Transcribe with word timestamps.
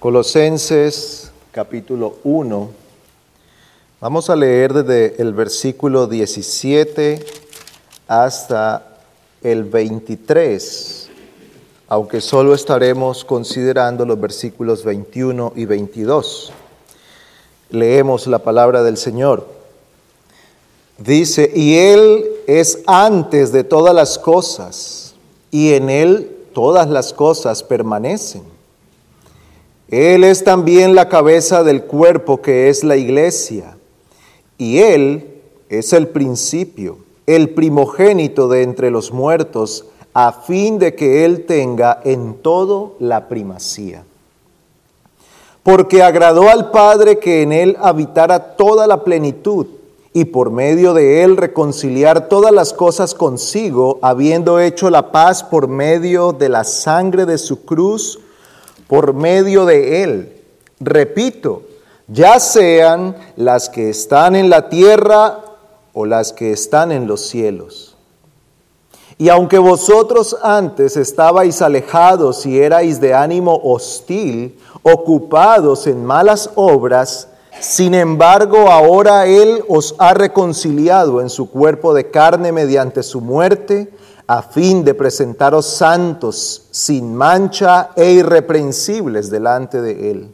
Colosenses 0.00 1.30
capítulo 1.52 2.16
1. 2.24 2.70
Vamos 4.00 4.30
a 4.30 4.34
leer 4.34 4.72
desde 4.72 5.20
el 5.20 5.34
versículo 5.34 6.06
17 6.06 7.22
hasta 8.08 8.96
el 9.42 9.64
23, 9.64 11.10
aunque 11.88 12.22
solo 12.22 12.54
estaremos 12.54 13.26
considerando 13.26 14.06
los 14.06 14.18
versículos 14.18 14.84
21 14.84 15.52
y 15.54 15.66
22. 15.66 16.50
Leemos 17.68 18.26
la 18.26 18.38
palabra 18.38 18.82
del 18.82 18.96
Señor. 18.96 19.46
Dice, 20.96 21.52
y 21.54 21.76
Él 21.76 22.24
es 22.46 22.78
antes 22.86 23.52
de 23.52 23.64
todas 23.64 23.94
las 23.94 24.18
cosas, 24.18 25.14
y 25.50 25.74
en 25.74 25.90
Él 25.90 26.38
todas 26.54 26.88
las 26.88 27.12
cosas 27.12 27.62
permanecen. 27.62 28.49
Él 29.90 30.22
es 30.22 30.44
también 30.44 30.94
la 30.94 31.08
cabeza 31.08 31.64
del 31.64 31.82
cuerpo 31.82 32.40
que 32.40 32.68
es 32.68 32.84
la 32.84 32.96
iglesia, 32.96 33.76
y 34.56 34.78
Él 34.78 35.40
es 35.68 35.92
el 35.92 36.08
principio, 36.08 36.98
el 37.26 37.50
primogénito 37.50 38.48
de 38.48 38.62
entre 38.62 38.92
los 38.92 39.12
muertos, 39.12 39.86
a 40.12 40.32
fin 40.32 40.78
de 40.78 40.94
que 40.94 41.24
Él 41.24 41.44
tenga 41.44 42.00
en 42.04 42.34
todo 42.34 42.94
la 43.00 43.28
primacía. 43.28 44.04
Porque 45.64 46.04
agradó 46.04 46.48
al 46.48 46.70
Padre 46.70 47.18
que 47.18 47.42
en 47.42 47.52
Él 47.52 47.76
habitara 47.80 48.56
toda 48.56 48.86
la 48.86 49.02
plenitud, 49.02 49.66
y 50.12 50.26
por 50.26 50.50
medio 50.52 50.94
de 50.94 51.24
Él 51.24 51.36
reconciliar 51.36 52.28
todas 52.28 52.52
las 52.52 52.72
cosas 52.72 53.14
consigo, 53.14 53.98
habiendo 54.02 54.60
hecho 54.60 54.88
la 54.88 55.10
paz 55.10 55.42
por 55.42 55.66
medio 55.66 56.32
de 56.32 56.48
la 56.48 56.62
sangre 56.62 57.26
de 57.26 57.38
su 57.38 57.64
cruz, 57.64 58.20
por 58.90 59.14
medio 59.14 59.66
de 59.66 60.02
Él. 60.02 60.42
Repito, 60.80 61.62
ya 62.08 62.40
sean 62.40 63.14
las 63.36 63.68
que 63.68 63.88
están 63.88 64.34
en 64.34 64.50
la 64.50 64.68
tierra 64.68 65.44
o 65.92 66.06
las 66.06 66.32
que 66.32 66.50
están 66.50 66.90
en 66.90 67.06
los 67.06 67.20
cielos. 67.20 67.96
Y 69.16 69.28
aunque 69.28 69.58
vosotros 69.58 70.36
antes 70.42 70.96
estabais 70.96 71.62
alejados 71.62 72.44
y 72.46 72.58
erais 72.58 73.00
de 73.00 73.14
ánimo 73.14 73.60
hostil, 73.62 74.58
ocupados 74.82 75.86
en 75.86 76.04
malas 76.04 76.50
obras, 76.56 77.28
sin 77.60 77.94
embargo 77.94 78.70
ahora 78.72 79.26
Él 79.26 79.62
os 79.68 79.94
ha 79.98 80.14
reconciliado 80.14 81.20
en 81.20 81.30
su 81.30 81.48
cuerpo 81.48 81.94
de 81.94 82.10
carne 82.10 82.50
mediante 82.50 83.04
su 83.04 83.20
muerte, 83.20 83.92
a 84.32 84.42
fin 84.42 84.84
de 84.84 84.94
presentaros 84.94 85.66
santos, 85.66 86.68
sin 86.70 87.16
mancha 87.16 87.90
e 87.96 88.12
irreprensibles 88.12 89.28
delante 89.28 89.82
de 89.82 90.12
Él. 90.12 90.32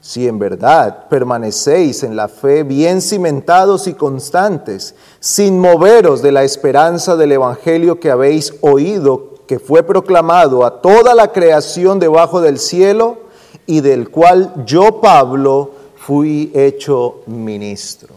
Si 0.00 0.26
en 0.26 0.40
verdad 0.40 1.06
permanecéis 1.08 2.02
en 2.02 2.16
la 2.16 2.26
fe 2.26 2.64
bien 2.64 3.00
cimentados 3.00 3.86
y 3.86 3.94
constantes, 3.94 4.96
sin 5.20 5.60
moveros 5.60 6.20
de 6.20 6.32
la 6.32 6.42
esperanza 6.42 7.14
del 7.14 7.30
Evangelio 7.30 8.00
que 8.00 8.10
habéis 8.10 8.54
oído, 8.60 9.34
que 9.46 9.60
fue 9.60 9.84
proclamado 9.84 10.66
a 10.66 10.82
toda 10.82 11.14
la 11.14 11.30
creación 11.30 12.00
debajo 12.00 12.40
del 12.40 12.58
cielo, 12.58 13.18
y 13.66 13.82
del 13.82 14.10
cual 14.10 14.64
yo, 14.66 15.00
Pablo, 15.00 15.70
fui 15.94 16.50
hecho 16.52 17.20
ministro. 17.26 18.16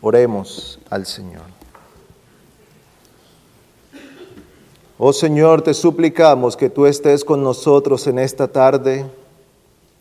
Oremos 0.00 0.80
al 0.90 1.06
Señor. 1.06 1.47
Oh 5.00 5.12
Señor, 5.12 5.62
te 5.62 5.74
suplicamos 5.74 6.56
que 6.56 6.70
tú 6.70 6.84
estés 6.84 7.24
con 7.24 7.40
nosotros 7.40 8.08
en 8.08 8.18
esta 8.18 8.48
tarde, 8.48 9.08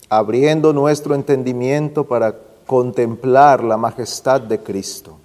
abriendo 0.09 0.73
nuestro 0.73 1.13
entendimiento 1.13 2.05
para 2.05 2.35
contemplar 2.65 3.63
la 3.63 3.77
majestad 3.77 4.41
de 4.41 4.57
Cristo. 4.57 5.17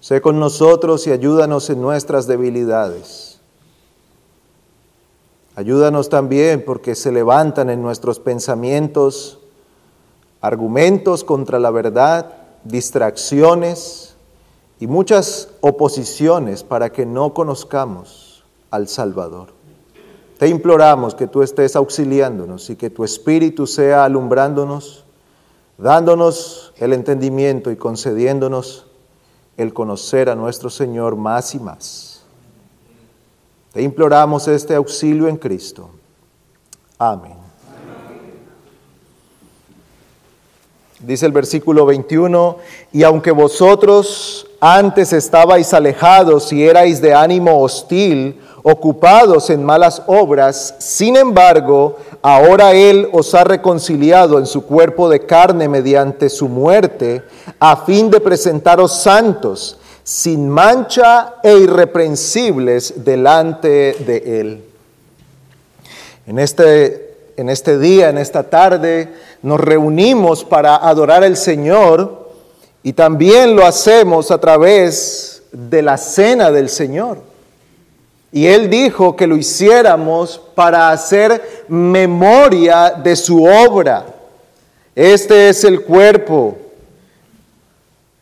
Sé 0.00 0.20
con 0.20 0.38
nosotros 0.38 1.06
y 1.06 1.10
ayúdanos 1.10 1.70
en 1.70 1.80
nuestras 1.80 2.26
debilidades. 2.26 3.40
Ayúdanos 5.56 6.10
también 6.10 6.62
porque 6.66 6.94
se 6.94 7.10
levantan 7.10 7.70
en 7.70 7.80
nuestros 7.80 8.20
pensamientos 8.20 9.38
argumentos 10.42 11.24
contra 11.24 11.58
la 11.58 11.70
verdad, 11.70 12.30
distracciones, 12.62 14.07
y 14.80 14.86
muchas 14.86 15.48
oposiciones 15.60 16.62
para 16.62 16.90
que 16.90 17.04
no 17.04 17.34
conozcamos 17.34 18.44
al 18.70 18.88
Salvador. 18.88 19.48
Te 20.38 20.46
imploramos 20.46 21.14
que 21.14 21.26
tú 21.26 21.42
estés 21.42 21.74
auxiliándonos 21.74 22.70
y 22.70 22.76
que 22.76 22.90
tu 22.90 23.02
Espíritu 23.02 23.66
sea 23.66 24.04
alumbrándonos, 24.04 25.04
dándonos 25.78 26.72
el 26.76 26.92
entendimiento 26.92 27.72
y 27.72 27.76
concediéndonos 27.76 28.86
el 29.56 29.74
conocer 29.74 30.30
a 30.30 30.36
nuestro 30.36 30.70
Señor 30.70 31.16
más 31.16 31.54
y 31.56 31.58
más. 31.58 32.22
Te 33.72 33.82
imploramos 33.82 34.46
este 34.46 34.76
auxilio 34.76 35.26
en 35.26 35.36
Cristo. 35.36 35.90
Amén. 36.98 37.36
Dice 41.00 41.26
el 41.26 41.32
versículo 41.32 41.86
21, 41.86 42.58
y 42.92 43.04
aunque 43.04 43.30
vosotros 43.30 44.47
antes 44.60 45.12
estabais 45.12 45.72
alejados 45.72 46.52
y 46.52 46.66
erais 46.66 47.00
de 47.00 47.14
ánimo 47.14 47.60
hostil, 47.60 48.40
ocupados 48.62 49.50
en 49.50 49.64
malas 49.64 50.02
obras, 50.06 50.74
sin 50.78 51.16
embargo, 51.16 51.96
ahora 52.22 52.72
Él 52.72 53.08
os 53.12 53.34
ha 53.34 53.44
reconciliado 53.44 54.38
en 54.38 54.46
su 54.46 54.64
cuerpo 54.66 55.08
de 55.08 55.20
carne 55.20 55.68
mediante 55.68 56.28
su 56.28 56.48
muerte, 56.48 57.22
a 57.58 57.76
fin 57.76 58.10
de 58.10 58.20
presentaros 58.20 58.92
santos, 58.92 59.78
sin 60.02 60.48
mancha 60.48 61.34
e 61.42 61.56
irreprensibles 61.56 63.04
delante 63.04 63.94
de 64.06 64.40
Él. 64.40 64.64
En 66.26 66.38
este, 66.38 67.32
en 67.36 67.48
este 67.48 67.78
día, 67.78 68.08
en 68.10 68.18
esta 68.18 68.42
tarde, 68.42 69.14
nos 69.42 69.60
reunimos 69.60 70.44
para 70.44 70.76
adorar 70.76 71.22
al 71.24 71.36
Señor 71.36 72.27
y 72.82 72.92
también 72.92 73.56
lo 73.56 73.66
hacemos 73.66 74.30
a 74.30 74.38
través 74.38 75.42
de 75.52 75.82
la 75.82 75.96
cena 75.96 76.50
del 76.50 76.68
Señor. 76.68 77.18
Y 78.30 78.46
Él 78.46 78.68
dijo 78.68 79.16
que 79.16 79.26
lo 79.26 79.36
hiciéramos 79.36 80.40
para 80.54 80.90
hacer 80.90 81.64
memoria 81.68 82.90
de 82.90 83.16
su 83.16 83.44
obra. 83.44 84.06
Este 84.94 85.48
es 85.48 85.64
el 85.64 85.82
cuerpo 85.82 86.56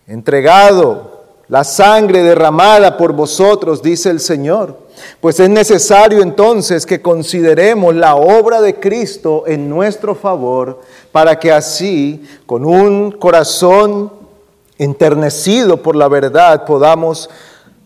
entregado, 0.06 1.24
la 1.48 1.64
sangre 1.64 2.22
derramada 2.22 2.96
por 2.96 3.12
vosotros, 3.12 3.82
dice 3.82 4.10
el 4.10 4.20
Señor. 4.20 4.86
Pues 5.20 5.40
es 5.40 5.50
necesario 5.50 6.22
entonces 6.22 6.86
que 6.86 7.02
consideremos 7.02 7.94
la 7.94 8.14
obra 8.14 8.60
de 8.60 8.76
Cristo 8.76 9.44
en 9.46 9.68
nuestro 9.68 10.14
favor 10.14 10.80
para 11.12 11.38
que 11.38 11.52
así, 11.52 12.26
con 12.46 12.64
un 12.64 13.12
corazón 13.12 14.10
enternecido 14.78 15.82
por 15.82 15.96
la 15.96 16.08
verdad, 16.08 16.64
podamos 16.64 17.30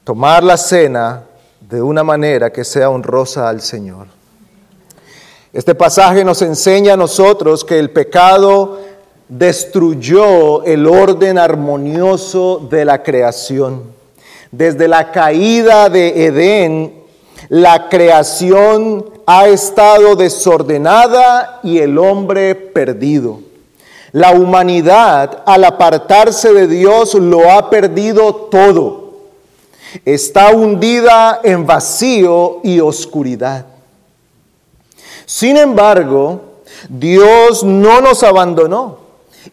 tomar 0.05 0.43
la 0.43 0.57
cena 0.57 1.25
de 1.61 1.81
una 1.83 2.03
manera 2.03 2.51
que 2.51 2.65
sea 2.65 2.91
honrosa 2.91 3.49
al 3.49 3.61
Señor. 3.61 4.07
Este 5.53 5.75
pasaje 5.75 6.25
nos 6.25 6.43
enseña 6.43 6.95
a 6.95 6.97
nosotros 6.97 7.65
que 7.65 7.79
el 7.79 7.91
pecado 7.91 8.81
destruyó 9.29 10.65
el 10.65 10.87
orden 10.87 11.39
armonioso 11.39 12.67
de 12.71 12.85
la 12.85 13.03
creación. 13.03 13.83
Desde 14.51 14.89
la 14.89 15.13
caída 15.13 15.89
de 15.89 16.27
Edén, 16.27 17.05
la 17.49 17.89
creación 17.89 19.07
ha 19.27 19.49
estado 19.49 20.17
desordenada 20.17 21.61
y 21.63 21.79
el 21.79 21.99
hombre 21.99 22.55
perdido. 22.55 23.50
La 24.13 24.33
humanidad, 24.33 25.43
al 25.47 25.65
apartarse 25.65 26.53
de 26.53 26.67
Dios, 26.67 27.15
lo 27.15 27.51
ha 27.51 27.71
perdido 27.71 28.35
todo. 28.35 29.11
Está 30.05 30.53
hundida 30.53 31.41
en 31.43 31.67
vacío 31.67 32.61
y 32.63 32.81
oscuridad. 32.81 33.67
Sin 35.27 35.57
embargo, 35.57 36.41
Dios 36.89 37.63
no 37.63 38.01
nos 38.01 38.23
abandonó 38.23 38.99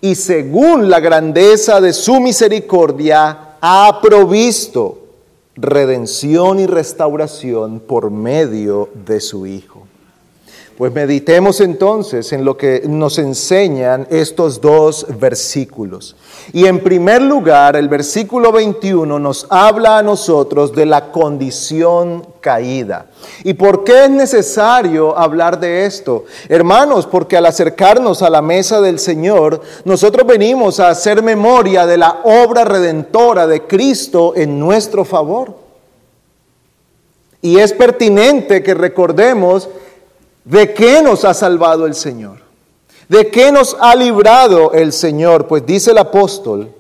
y 0.02 0.16
según 0.16 0.90
la 0.90 1.00
grandeza 1.00 1.82
de 1.82 1.94
su 1.94 2.20
misericordia 2.20 3.56
ha 3.62 4.00
provisto 4.02 5.00
redención 5.56 6.60
y 6.60 6.68
restauración 6.68 7.80
por 7.80 8.12
medio 8.12 8.90
de 9.06 9.20
su 9.20 9.46
Hijo. 9.46 9.88
Pues 10.78 10.94
meditemos 10.94 11.60
entonces 11.60 12.32
en 12.34 12.46
lo 12.46 12.56
que 12.56 12.84
nos 12.86 13.18
enseñan 13.18 14.06
estos 14.12 14.62
dos 14.62 15.08
versículos. 15.20 16.16
Y 16.54 16.68
en 16.68 16.84
primer 16.84 17.24
lugar, 17.24 17.76
el 17.76 17.90
versículo 17.90 18.52
21 18.52 19.18
nos 19.18 19.48
habla 19.50 19.98
a 19.98 20.04
nosotros 20.04 20.74
de 20.74 20.86
la 20.86 21.12
condición 21.12 22.28
caída. 22.42 23.08
¿Y 23.44 23.56
por 23.56 23.84
qué 23.84 24.04
es 24.04 24.12
necesario 24.12 25.18
hablar 25.18 25.60
de 25.60 25.88
esto? 25.88 26.26
Hermanos, 26.48 27.08
porque 27.08 27.38
al 27.38 27.48
acercarnos 27.48 28.22
a 28.22 28.30
la 28.30 28.44
mesa 28.44 28.80
del 28.80 29.00
Señor, 29.00 29.60
nosotros 29.84 30.28
venimos 30.28 30.80
a 30.80 30.90
hacer 30.90 31.24
memoria 31.24 31.88
de 31.88 31.98
la 31.98 32.22
obra 32.24 32.64
redentora 32.64 33.48
de 33.48 33.64
Cristo 33.64 34.34
en 34.36 34.60
nuestro 34.60 35.04
favor. 35.06 35.56
Y 37.42 37.58
es 37.58 37.74
pertinente 37.74 38.62
que 38.62 38.76
recordemos 38.76 39.70
¿De 40.48 40.74
qué 40.74 41.02
nos 41.02 41.26
ha 41.26 41.34
salvado 41.34 41.86
el 41.86 41.94
Señor? 41.94 42.38
¿De 43.10 43.30
qué 43.30 43.52
nos 43.52 43.76
ha 43.82 43.94
librado 43.96 44.72
el 44.72 44.94
Señor? 44.94 45.46
Pues 45.46 45.66
dice 45.66 45.92
el 45.92 45.98
apóstol, 45.98 46.74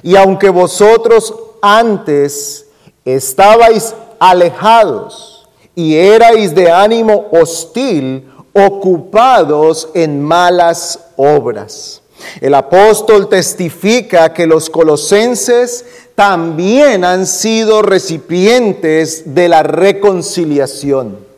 y 0.00 0.14
aunque 0.14 0.48
vosotros 0.48 1.34
antes 1.60 2.66
estabais 3.04 3.96
alejados 4.20 5.48
y 5.74 5.96
erais 5.96 6.54
de 6.54 6.70
ánimo 6.70 7.26
hostil, 7.32 8.30
ocupados 8.52 9.88
en 9.94 10.22
malas 10.22 11.00
obras. 11.16 12.00
El 12.40 12.54
apóstol 12.54 13.28
testifica 13.28 14.32
que 14.32 14.46
los 14.46 14.70
colosenses 14.70 15.84
también 16.14 17.04
han 17.04 17.26
sido 17.26 17.82
recipientes 17.82 19.34
de 19.34 19.48
la 19.48 19.64
reconciliación. 19.64 21.31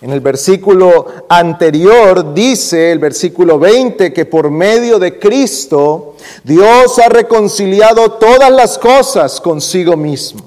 En 0.00 0.12
el 0.12 0.20
versículo 0.20 1.06
anterior 1.28 2.32
dice, 2.32 2.92
el 2.92 3.00
versículo 3.00 3.58
20, 3.58 4.12
que 4.12 4.26
por 4.26 4.48
medio 4.48 5.00
de 5.00 5.18
Cristo 5.18 6.14
Dios 6.44 6.98
ha 7.00 7.08
reconciliado 7.08 8.12
todas 8.12 8.50
las 8.52 8.78
cosas 8.78 9.40
consigo 9.40 9.96
mismo. 9.96 10.44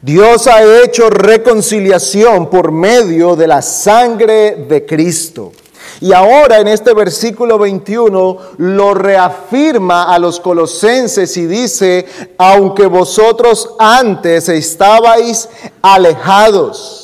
Dios 0.00 0.48
ha 0.48 0.64
hecho 0.82 1.08
reconciliación 1.08 2.50
por 2.50 2.72
medio 2.72 3.36
de 3.36 3.46
la 3.46 3.62
sangre 3.62 4.66
de 4.68 4.84
Cristo. 4.84 5.52
Y 6.00 6.12
ahora 6.12 6.58
en 6.58 6.66
este 6.66 6.94
versículo 6.94 7.58
21 7.58 8.38
lo 8.58 8.94
reafirma 8.94 10.12
a 10.12 10.18
los 10.18 10.40
colosenses 10.40 11.36
y 11.36 11.46
dice, 11.46 12.06
aunque 12.38 12.86
vosotros 12.86 13.76
antes 13.78 14.48
estabais 14.48 15.48
alejados, 15.80 17.01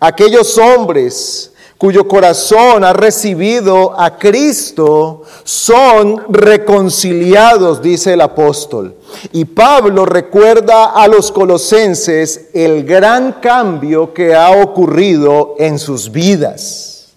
Aquellos 0.00 0.56
hombres 0.58 1.52
cuyo 1.78 2.08
corazón 2.08 2.84
ha 2.84 2.94
recibido 2.94 3.98
a 3.98 4.16
Cristo 4.16 5.22
son 5.44 6.22
reconciliados, 6.28 7.82
dice 7.82 8.14
el 8.14 8.22
apóstol. 8.22 8.96
Y 9.32 9.44
Pablo 9.44 10.06
recuerda 10.06 10.86
a 10.86 11.06
los 11.06 11.30
colosenses 11.30 12.48
el 12.54 12.84
gran 12.84 13.34
cambio 13.42 14.14
que 14.14 14.34
ha 14.34 14.62
ocurrido 14.62 15.54
en 15.58 15.78
sus 15.78 16.10
vidas. 16.10 17.08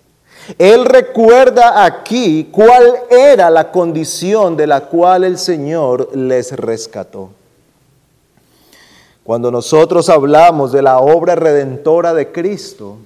Él 0.57 0.83
recuerda 0.86 1.86
aquí 1.86 2.50
cuál 2.51 2.95
era 3.10 3.50
la 3.50 3.71
condición 3.71 4.57
de 4.57 4.68
la 4.68 4.81
cual 4.81 5.24
el 5.24 5.38
Señor 5.38 6.10
les 6.16 6.51
rescató. 6.51 7.30
Cuando 9.29 9.51
nosotros 9.51 10.09
hablamos 10.09 10.71
de 10.71 10.81
la 10.81 10.97
obra 10.97 11.35
redentora 11.35 12.15
de 12.15 12.31
Cristo, 12.31 12.97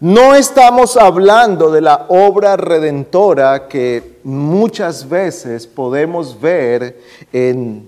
no 0.00 0.34
estamos 0.34 0.96
hablando 0.96 1.70
de 1.70 1.82
la 1.82 2.06
obra 2.08 2.56
redentora 2.56 3.68
que 3.68 4.16
muchas 4.24 5.06
veces 5.06 5.66
podemos 5.66 6.40
ver 6.40 6.98
en 7.34 7.86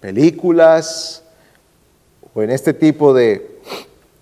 películas 0.00 1.22
o 2.34 2.42
en 2.42 2.50
este 2.50 2.74
tipo 2.74 3.14
de 3.14 3.60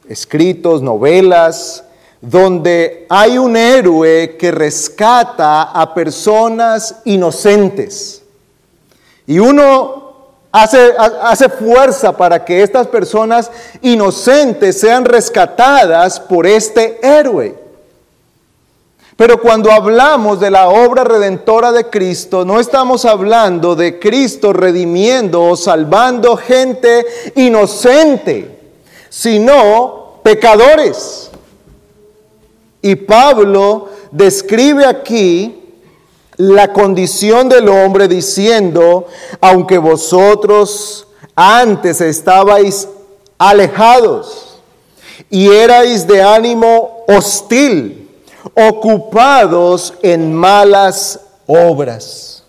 escritos, 0.07 0.83
novelas, 0.83 1.83
donde 2.21 3.07
hay 3.09 3.39
un 3.39 3.57
héroe 3.57 4.37
que 4.39 4.51
rescata 4.51 5.63
a 5.63 5.95
personas 5.95 7.01
inocentes. 7.07 8.23
Y 9.27 9.39
uno 9.39 10.02
Hace, 10.55 11.49
fuerza 11.49 12.15
para 12.15 12.45
que 12.45 12.63
estas 12.63 12.87
personas 12.87 13.51
inocentes 13.81 14.79
sean 14.79 15.07
rescatadas 15.07 16.21
por 16.21 16.47
este 16.47 17.01
héroe. 17.03 17.59
Pero 19.17 19.41
cuando 19.41 19.73
hablamos 19.73 20.41
de 20.41 20.51
la 20.51 20.69
obra 20.69 21.05
redentora 21.05 21.73
de 21.73 21.89
Cristo, 21.89 22.45
no 22.45 22.61
estamos 22.61 23.07
hablando 23.07 23.75
de 23.75 23.99
Cristo 23.99 24.53
redimiendo 24.53 25.43
o 25.43 25.57
salvando 25.57 26.37
gente 26.37 27.07
inocente, 27.35 28.59
sino 29.09 30.21
pecadores. 30.23 31.31
Y 32.83 32.95
Pablo 32.97 33.89
describe 34.11 34.85
aquí 34.85 35.62
la 36.37 36.73
condición 36.73 37.49
del 37.49 37.69
hombre 37.69 38.09
diciendo, 38.09 39.07
aunque 39.41 39.79
vosotros 39.79 41.07
antes 41.35 42.01
estabais 42.01 42.89
alejados 43.39 44.61
y 45.31 45.49
erais 45.49 46.07
de 46.07 46.23
ánimo 46.23 47.05
hostil, 47.09 48.09
ocupados 48.55 49.95
en 50.03 50.33
malas 50.33 51.21
obras. 51.47 52.45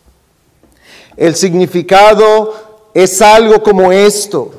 El 1.15 1.35
significado 1.35 2.53
es 2.93 3.21
algo 3.21 3.61
como 3.61 3.91
esto. 3.91 4.51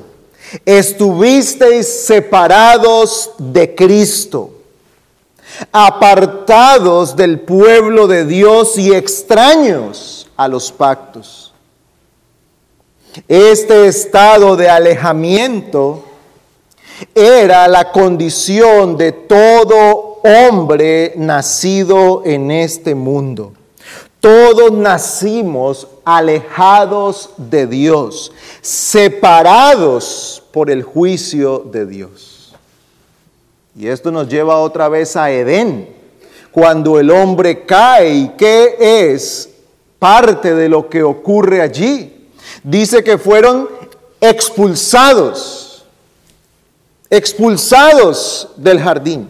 Estuvisteis 0.65 2.05
separados 2.05 3.31
de 3.37 3.75
Cristo 3.75 4.54
apartados 5.71 7.15
del 7.15 7.39
pueblo 7.39 8.07
de 8.07 8.25
Dios 8.25 8.77
y 8.77 8.93
extraños 8.93 10.27
a 10.35 10.47
los 10.47 10.71
pactos. 10.71 11.53
Este 13.27 13.87
estado 13.87 14.55
de 14.55 14.69
alejamiento 14.69 16.03
era 17.13 17.67
la 17.67 17.91
condición 17.91 18.97
de 18.97 19.11
todo 19.11 20.19
hombre 20.23 21.13
nacido 21.15 22.23
en 22.25 22.51
este 22.51 22.95
mundo. 22.95 23.53
Todos 24.19 24.71
nacimos 24.71 25.87
alejados 26.03 27.29
de 27.37 27.67
Dios, 27.67 28.31
separados 28.61 30.41
por 30.51 30.71
el 30.71 30.83
juicio 30.83 31.59
de 31.59 31.85
Dios. 31.85 32.34
Y 33.77 33.87
esto 33.87 34.09
nos 34.09 34.29
lleva 34.29 34.57
otra 34.57 34.87
vez 34.87 35.17
a 35.17 35.29
Edén, 35.29 35.89
cuando 36.51 36.97
el 36.97 37.11
hombre 37.11 37.65
cae 37.65 38.31
qué 38.37 38.77
es 38.79 39.49
parte 39.99 40.55
de 40.55 40.69
lo 40.69 40.89
que 40.89 41.03
ocurre 41.03 41.61
allí. 41.61 42.29
Dice 42.63 43.03
que 43.03 43.17
fueron 43.17 43.67
expulsados, 44.21 45.85
expulsados 47.09 48.49
del 48.55 48.79
jardín. 48.79 49.29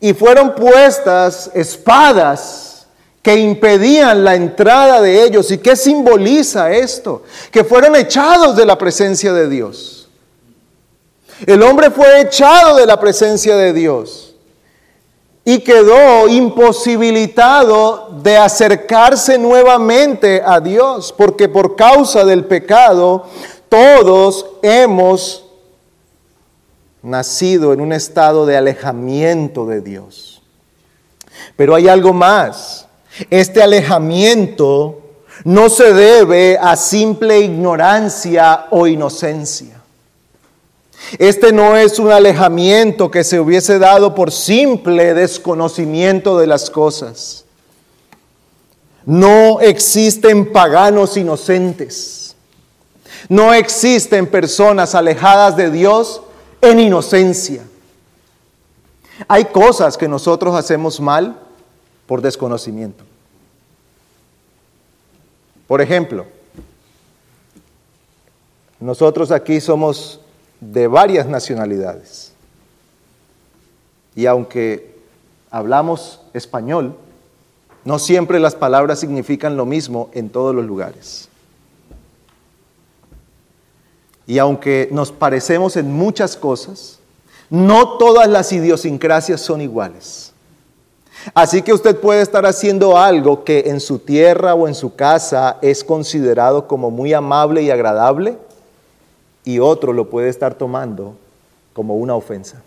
Y 0.00 0.12
fueron 0.12 0.54
puestas 0.54 1.50
espadas 1.54 2.86
que 3.22 3.36
impedían 3.36 4.24
la 4.24 4.34
entrada 4.34 5.00
de 5.00 5.24
ellos. 5.24 5.50
¿Y 5.50 5.58
qué 5.58 5.76
simboliza 5.76 6.72
esto? 6.72 7.22
Que 7.50 7.64
fueron 7.64 7.96
echados 7.96 8.56
de 8.56 8.66
la 8.66 8.76
presencia 8.76 9.32
de 9.32 9.48
Dios. 9.48 9.99
El 11.46 11.62
hombre 11.62 11.90
fue 11.90 12.20
echado 12.20 12.76
de 12.76 12.86
la 12.86 13.00
presencia 13.00 13.56
de 13.56 13.72
Dios 13.72 14.34
y 15.44 15.60
quedó 15.60 16.28
imposibilitado 16.28 18.10
de 18.22 18.36
acercarse 18.36 19.38
nuevamente 19.38 20.42
a 20.44 20.60
Dios, 20.60 21.14
porque 21.16 21.48
por 21.48 21.76
causa 21.76 22.24
del 22.24 22.44
pecado 22.44 23.24
todos 23.68 24.46
hemos 24.62 25.44
nacido 27.02 27.72
en 27.72 27.80
un 27.80 27.92
estado 27.92 28.44
de 28.44 28.56
alejamiento 28.56 29.64
de 29.64 29.80
Dios. 29.80 30.42
Pero 31.56 31.74
hay 31.74 31.88
algo 31.88 32.12
más. 32.12 32.86
Este 33.30 33.62
alejamiento 33.62 35.00
no 35.44 35.70
se 35.70 35.94
debe 35.94 36.58
a 36.60 36.76
simple 36.76 37.40
ignorancia 37.40 38.66
o 38.70 38.86
inocencia. 38.86 39.79
Este 41.18 41.52
no 41.52 41.76
es 41.76 41.98
un 41.98 42.10
alejamiento 42.12 43.10
que 43.10 43.24
se 43.24 43.40
hubiese 43.40 43.78
dado 43.78 44.14
por 44.14 44.30
simple 44.30 45.14
desconocimiento 45.14 46.38
de 46.38 46.46
las 46.46 46.70
cosas. 46.70 47.44
No 49.04 49.60
existen 49.60 50.52
paganos 50.52 51.16
inocentes. 51.16 52.36
No 53.28 53.52
existen 53.52 54.26
personas 54.26 54.94
alejadas 54.94 55.56
de 55.56 55.70
Dios 55.70 56.22
en 56.60 56.80
inocencia. 56.80 57.64
Hay 59.28 59.46
cosas 59.46 59.96
que 59.96 60.08
nosotros 60.08 60.54
hacemos 60.54 61.00
mal 61.00 61.38
por 62.06 62.22
desconocimiento. 62.22 63.04
Por 65.66 65.80
ejemplo, 65.80 66.26
nosotros 68.80 69.30
aquí 69.30 69.60
somos 69.60 70.20
de 70.60 70.86
varias 70.86 71.26
nacionalidades. 71.26 72.32
Y 74.14 74.26
aunque 74.26 74.94
hablamos 75.50 76.20
español, 76.34 76.96
no 77.84 77.98
siempre 77.98 78.38
las 78.38 78.54
palabras 78.54 79.00
significan 79.00 79.56
lo 79.56 79.64
mismo 79.64 80.10
en 80.12 80.28
todos 80.28 80.54
los 80.54 80.64
lugares. 80.66 81.28
Y 84.26 84.38
aunque 84.38 84.88
nos 84.92 85.10
parecemos 85.10 85.76
en 85.76 85.90
muchas 85.90 86.36
cosas, 86.36 86.98
no 87.48 87.98
todas 87.98 88.28
las 88.28 88.52
idiosincrasias 88.52 89.40
son 89.40 89.60
iguales. 89.60 90.32
Así 91.34 91.62
que 91.62 91.72
usted 91.72 91.98
puede 91.98 92.22
estar 92.22 92.46
haciendo 92.46 92.96
algo 92.96 93.44
que 93.44 93.64
en 93.66 93.80
su 93.80 93.98
tierra 93.98 94.54
o 94.54 94.68
en 94.68 94.74
su 94.74 94.94
casa 94.94 95.58
es 95.62 95.82
considerado 95.84 96.66
como 96.66 96.90
muy 96.90 97.12
amable 97.12 97.62
y 97.62 97.70
agradable 97.70 98.38
y 99.44 99.58
otro 99.58 99.92
lo 99.92 100.10
puede 100.10 100.28
estar 100.28 100.54
tomando 100.54 101.16
como 101.72 101.96
una 101.96 102.14
ofensa. 102.14 102.62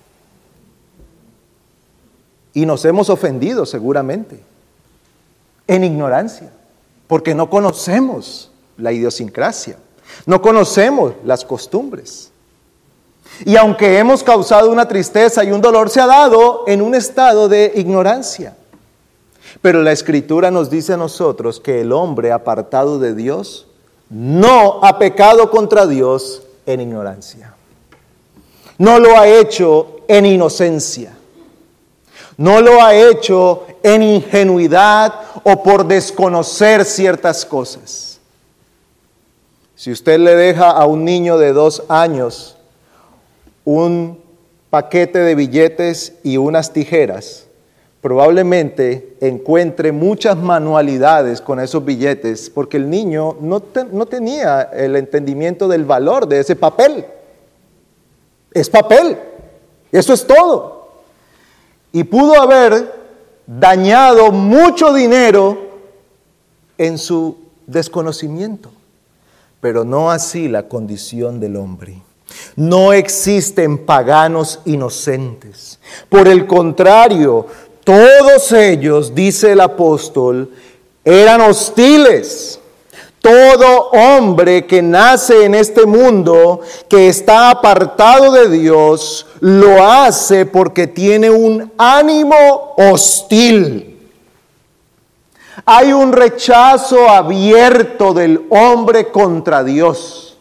Y 2.54 2.66
nos 2.66 2.86
hemos 2.86 3.10
ofendido 3.10 3.66
seguramente, 3.66 4.40
en 5.68 5.84
ignorancia, 5.84 6.52
porque 7.08 7.34
no 7.34 7.50
conocemos 7.50 8.52
la 8.78 8.92
idiosincrasia, 8.92 9.78
no 10.26 10.42
conocemos 10.42 11.14
las 11.26 11.46
costumbres. 11.46 12.32
Y 13.46 13.56
aunque 13.56 13.98
hemos 13.98 14.24
causado 14.24 14.70
una 14.70 14.88
tristeza 14.88 15.44
y 15.44 15.52
un 15.52 15.62
dolor, 15.62 15.90
se 15.90 16.02
ha 16.02 16.06
dado 16.06 16.64
en 16.68 16.82
un 16.82 16.94
estado 16.94 17.50
de 17.50 17.72
ignorancia. 17.76 18.56
Pero 19.62 19.82
la 19.82 19.92
escritura 19.92 20.52
nos 20.52 20.70
dice 20.70 20.94
a 20.94 20.98
nosotros 20.98 21.60
que 21.60 21.82
el 21.82 21.92
hombre 21.92 22.32
apartado 22.32 23.00
de 23.00 23.16
Dios 23.16 23.68
no 24.10 24.84
ha 24.84 25.00
pecado 25.00 25.50
contra 25.50 25.88
Dios 25.88 26.44
en 26.66 26.82
ignorancia. 26.82 27.54
No 28.78 29.00
lo 29.00 29.18
ha 29.18 29.28
hecho 29.28 30.02
en 30.08 30.26
inocencia. 30.26 31.14
No 32.38 32.62
lo 32.62 32.82
ha 32.82 32.96
hecho 32.96 33.68
en 33.84 34.02
ingenuidad 34.02 35.14
o 35.44 35.62
por 35.62 35.86
desconocer 35.86 36.84
ciertas 36.86 37.46
cosas. 37.46 38.20
Si 39.76 39.92
usted 39.92 40.20
le 40.20 40.36
deja 40.36 40.72
a 40.72 40.86
un 40.86 41.04
niño 41.06 41.38
de 41.38 41.54
dos 41.54 41.84
años 41.90 42.56
un 43.66 44.22
paquete 44.70 45.20
de 45.20 45.36
billetes 45.36 46.14
y 46.24 46.38
unas 46.38 46.74
tijeras, 46.74 47.46
probablemente 48.04 49.16
encuentre 49.22 49.94
muchas 49.94 50.36
manualidades 50.36 51.40
con 51.40 51.62
esos 51.62 51.86
billetes 51.86 52.50
porque 52.50 52.76
el 52.76 52.90
niño 52.90 53.38
no, 53.40 53.62
tenía 53.62 54.64
el 54.64 54.98
entendimiento 54.98 55.70
del 55.70 55.86
valor 55.86 56.28
de 56.28 56.42
ese 56.42 56.58
papel. 56.58 57.06
Es 58.52 58.70
papel, 58.70 59.18
eso 59.90 60.12
es 60.12 60.28
todo 60.28 60.90
y 61.94 62.04
pudo 62.04 62.42
haber 62.42 62.94
dañado 63.48 64.34
mucho 64.34 64.94
dinero 64.94 65.58
en 66.78 66.98
su 66.98 67.38
desconocimiento, 67.68 68.70
pero 69.62 69.86
no 69.86 70.12
así 70.12 70.50
la 70.50 70.68
condición 70.68 71.40
del 71.40 71.56
hombre. 71.56 72.02
No 72.56 72.94
existen 72.94 73.86
paganos 73.86 74.60
inocentes. 74.66 75.80
Por 76.10 76.28
el 76.28 76.46
contrario, 76.46 77.48
todos 77.84 78.52
ellos, 78.52 79.14
dice 79.14 79.52
el 79.52 79.62
apóstol, 79.62 80.52
eran 81.04 81.42
hostiles 81.42 82.60
todo 83.24 83.90
hombre 83.92 84.68
que 84.68 84.82
nace 84.82 85.46
en 85.46 85.56
este 85.56 85.86
mundo, 85.86 86.60
que 86.90 87.08
está 87.08 87.52
apartado 87.52 88.34
de 88.34 88.50
Dios, 88.50 89.26
lo 89.40 89.82
hace 89.82 90.46
porque 90.46 90.88
tiene 90.88 91.30
un 91.30 91.72
ánimo 91.78 92.74
hostil. 92.76 93.98
Hay 95.64 95.94
un 95.94 96.12
rechazo 96.12 97.08
abierto 97.08 98.14
del 98.14 98.46
hombre 98.50 99.10
contra 99.10 99.64
Dios. 99.64 100.38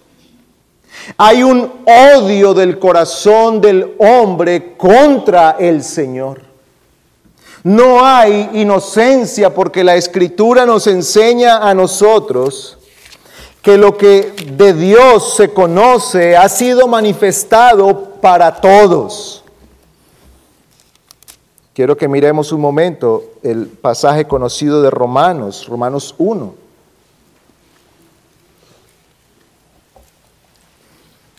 Hay 1.17 1.45
un 1.45 1.85
odio 1.87 2.53
del 2.53 2.81
corazón 2.81 3.61
del 3.61 3.95
hombre 3.99 4.77
contra 4.77 5.53
el 5.53 5.85
Señor. 5.85 6.52
No 7.65 8.05
hay 8.05 8.51
inocencia 8.55 9.55
porque 9.55 9.85
la 9.85 9.95
escritura 9.95 10.67
nos 10.67 10.87
enseña 10.89 11.59
a 11.59 11.75
nosotros 11.75 12.79
que 13.63 13.79
lo 13.79 13.97
que 13.97 14.33
de 14.57 14.75
Dios 14.75 15.37
se 15.37 15.51
conoce 15.51 16.37
ha 16.37 16.49
sido 16.49 16.89
manifestado 16.89 18.15
para 18.21 18.61
todos. 18.61 19.45
Quiero 21.73 21.97
que 21.97 22.09
miremos 22.09 22.51
un 22.51 22.61
momento 22.61 23.23
el 23.43 23.67
pasaje 23.67 24.27
conocido 24.27 24.83
de 24.83 24.91
Romanos, 24.91 25.69
Romanos 25.69 26.15
1. 26.19 26.55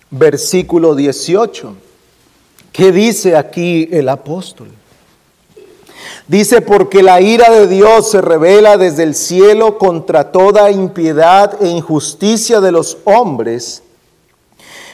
Versículo 0.10 0.96
18. 0.96 1.75
¿Qué 2.72 2.92
dice 2.92 3.36
aquí 3.36 3.89
el 3.92 4.08
apóstol? 4.08 4.70
Dice, 6.27 6.62
porque 6.62 7.03
la 7.03 7.22
ira 7.22 7.50
de 7.51 7.67
Dios 7.67 8.12
se 8.12 8.22
revela 8.22 8.77
desde 8.77 9.03
el 9.03 9.15
cielo 9.15 9.77
contra 9.77 10.31
toda 10.31 10.72
impiedad 10.72 11.62
e 11.62 11.67
injusticia 11.67 12.62
de 12.62 12.72
los 12.72 12.98
hombres, 13.03 13.83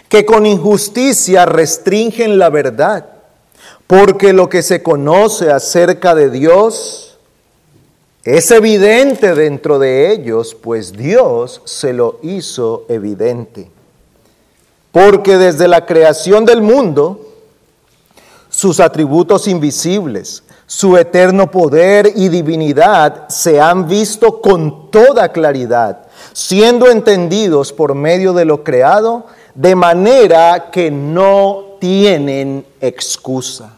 que 0.07 0.25
con 0.25 0.45
injusticia 0.45 1.45
restringen 1.45 2.39
la 2.39 2.49
verdad, 2.49 3.05
porque 3.85 4.33
lo 4.33 4.49
que 4.49 4.63
se 4.63 4.81
conoce 4.81 5.51
acerca 5.51 6.15
de 6.15 6.29
Dios 6.29 7.09
es 8.23 8.51
evidente 8.51 9.33
dentro 9.33 9.79
de 9.79 10.11
ellos, 10.11 10.55
pues 10.59 10.93
Dios 10.93 11.61
se 11.65 11.93
lo 11.93 12.19
hizo 12.21 12.85
evidente. 12.89 13.71
Porque 14.91 15.37
desde 15.37 15.67
la 15.67 15.85
creación 15.85 16.45
del 16.45 16.61
mundo, 16.61 17.27
sus 18.49 18.79
atributos 18.79 19.47
invisibles, 19.47 20.43
su 20.69 20.97
eterno 20.97 21.49
poder 21.49 22.13
y 22.15 22.29
divinidad 22.29 23.27
se 23.27 23.59
han 23.59 23.87
visto 23.87 24.39
con 24.39 24.91
toda 24.91 25.29
claridad, 25.29 26.05
siendo 26.31 26.91
entendidos 26.91 27.73
por 27.73 27.95
medio 27.95 28.33
de 28.33 28.45
lo 28.45 28.63
creado, 28.63 29.25
de 29.55 29.73
manera 29.73 30.69
que 30.71 30.91
no 30.91 31.77
tienen 31.79 32.63
excusa. 32.79 33.71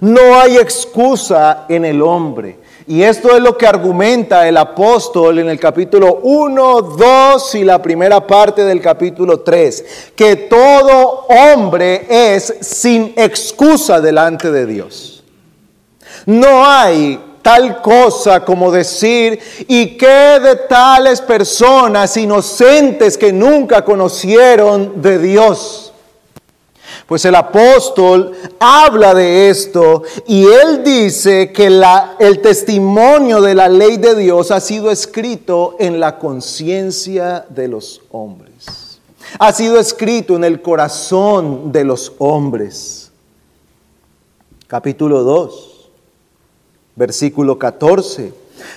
No 0.00 0.38
hay 0.38 0.58
excusa 0.58 1.64
en 1.70 1.86
el 1.86 2.02
hombre. 2.02 2.58
Y 2.86 3.02
esto 3.02 3.34
es 3.34 3.42
lo 3.42 3.56
que 3.56 3.66
argumenta 3.66 4.46
el 4.46 4.58
apóstol 4.58 5.38
en 5.38 5.48
el 5.48 5.58
capítulo 5.58 6.20
1, 6.22 6.82
2 6.82 7.54
y 7.54 7.64
la 7.64 7.80
primera 7.80 8.26
parte 8.26 8.62
del 8.62 8.82
capítulo 8.82 9.40
3, 9.40 10.12
que 10.14 10.36
todo 10.36 11.24
hombre 11.28 12.06
es 12.10 12.56
sin 12.60 13.14
excusa 13.16 14.02
delante 14.02 14.50
de 14.52 14.66
Dios. 14.66 15.15
No 16.26 16.66
hay 16.66 17.20
tal 17.40 17.80
cosa 17.80 18.44
como 18.44 18.72
decir, 18.72 19.38
¿y 19.68 19.96
qué 19.96 20.40
de 20.40 20.56
tales 20.68 21.20
personas 21.20 22.16
inocentes 22.16 23.16
que 23.16 23.32
nunca 23.32 23.84
conocieron 23.84 25.00
de 25.00 25.20
Dios? 25.20 25.92
Pues 27.06 27.24
el 27.24 27.36
apóstol 27.36 28.32
habla 28.58 29.14
de 29.14 29.48
esto 29.48 30.02
y 30.26 30.44
él 30.44 30.82
dice 30.82 31.52
que 31.52 31.66
el 32.18 32.40
testimonio 32.40 33.40
de 33.40 33.54
la 33.54 33.68
ley 33.68 33.96
de 33.96 34.16
Dios 34.16 34.50
ha 34.50 34.58
sido 34.58 34.90
escrito 34.90 35.76
en 35.78 36.00
la 36.00 36.18
conciencia 36.18 37.46
de 37.48 37.68
los 37.68 38.00
hombres. 38.10 38.98
Ha 39.38 39.52
sido 39.52 39.78
escrito 39.78 40.34
en 40.34 40.42
el 40.42 40.60
corazón 40.60 41.70
de 41.70 41.84
los 41.84 42.12
hombres. 42.18 43.12
Capítulo 44.66 45.22
2 45.22 45.75
Versículo 46.96 47.58
14. 47.58 48.32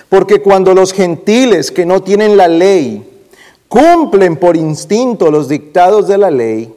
Porque 0.08 0.40
cuando 0.42 0.74
los 0.74 0.92
gentiles 0.92 1.70
que 1.70 1.86
no 1.86 2.02
tienen 2.02 2.36
la 2.36 2.48
ley 2.48 3.24
cumplen 3.68 4.36
por 4.36 4.56
instinto 4.56 5.30
los 5.30 5.48
dictados 5.48 6.06
de 6.06 6.18
la 6.18 6.30
ley, 6.30 6.74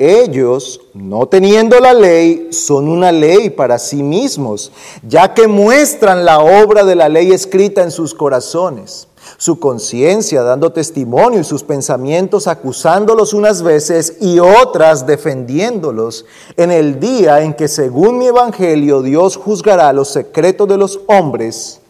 ellos, 0.00 0.80
no 0.94 1.26
teniendo 1.26 1.78
la 1.78 1.92
ley, 1.92 2.48
son 2.52 2.88
una 2.88 3.12
ley 3.12 3.50
para 3.50 3.78
sí 3.78 4.02
mismos, 4.02 4.72
ya 5.06 5.34
que 5.34 5.46
muestran 5.46 6.24
la 6.24 6.40
obra 6.40 6.84
de 6.84 6.94
la 6.94 7.10
ley 7.10 7.32
escrita 7.32 7.82
en 7.82 7.90
sus 7.90 8.14
corazones, 8.14 9.08
su 9.36 9.58
conciencia 9.58 10.42
dando 10.42 10.72
testimonio 10.72 11.40
y 11.40 11.44
sus 11.44 11.62
pensamientos 11.62 12.46
acusándolos 12.46 13.32
unas 13.32 13.62
veces 13.62 14.16
y 14.20 14.38
otras 14.38 15.06
defendiéndolos 15.06 16.26
en 16.56 16.70
el 16.70 17.00
día 17.00 17.42
en 17.42 17.54
que 17.54 17.68
según 17.68 18.18
mi 18.18 18.26
evangelio 18.26 19.02
Dios 19.02 19.36
juzgará 19.36 19.92
los 19.92 20.08
secretos 20.08 20.68
de 20.68 20.76
los 20.76 21.00
hombres 21.06 21.80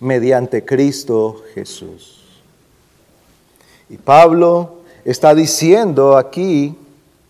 mediante 0.00 0.64
Cristo 0.64 1.42
Jesús. 1.54 2.22
Y 3.88 3.96
Pablo 3.96 4.78
está 5.04 5.34
diciendo 5.34 6.16
aquí 6.16 6.76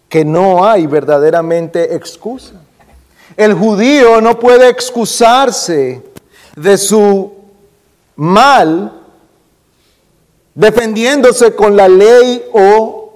que 0.08 0.24
no 0.24 0.64
hay 0.64 0.86
verdaderamente 0.86 1.94
excusa. 1.94 2.54
El 3.36 3.54
judío 3.54 4.20
no 4.20 4.38
puede 4.38 4.68
excusarse 4.68 6.02
de 6.56 6.78
su 6.78 7.33
mal 8.16 9.00
defendiéndose 10.54 11.54
con 11.54 11.76
la 11.76 11.88
ley 11.88 12.44
o 12.52 13.12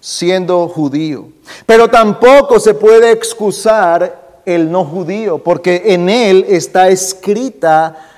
siendo 0.00 0.68
judío. 0.68 1.28
Pero 1.66 1.88
tampoco 1.88 2.60
se 2.60 2.74
puede 2.74 3.10
excusar 3.10 4.40
el 4.44 4.70
no 4.70 4.84
judío, 4.84 5.38
porque 5.38 5.82
en 5.86 6.08
él 6.08 6.44
está 6.48 6.88
escrita 6.88 8.08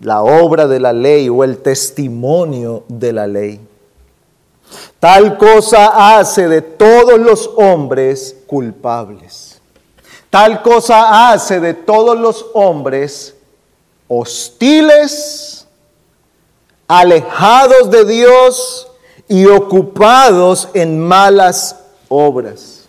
la 0.00 0.22
obra 0.22 0.66
de 0.66 0.80
la 0.80 0.92
ley 0.92 1.28
o 1.28 1.42
el 1.42 1.58
testimonio 1.58 2.84
de 2.88 3.12
la 3.12 3.26
ley. 3.26 3.60
Tal 5.00 5.38
cosa 5.38 6.18
hace 6.18 6.48
de 6.48 6.62
todos 6.62 7.18
los 7.18 7.50
hombres 7.56 8.36
culpables. 8.46 9.60
Tal 10.30 10.62
cosa 10.62 11.30
hace 11.30 11.60
de 11.60 11.74
todos 11.74 12.18
los 12.18 12.46
hombres 12.54 13.33
hostiles, 14.08 15.66
alejados 16.86 17.90
de 17.90 18.04
Dios 18.04 18.88
y 19.28 19.46
ocupados 19.46 20.68
en 20.74 20.98
malas 21.00 21.76
obras. 22.08 22.84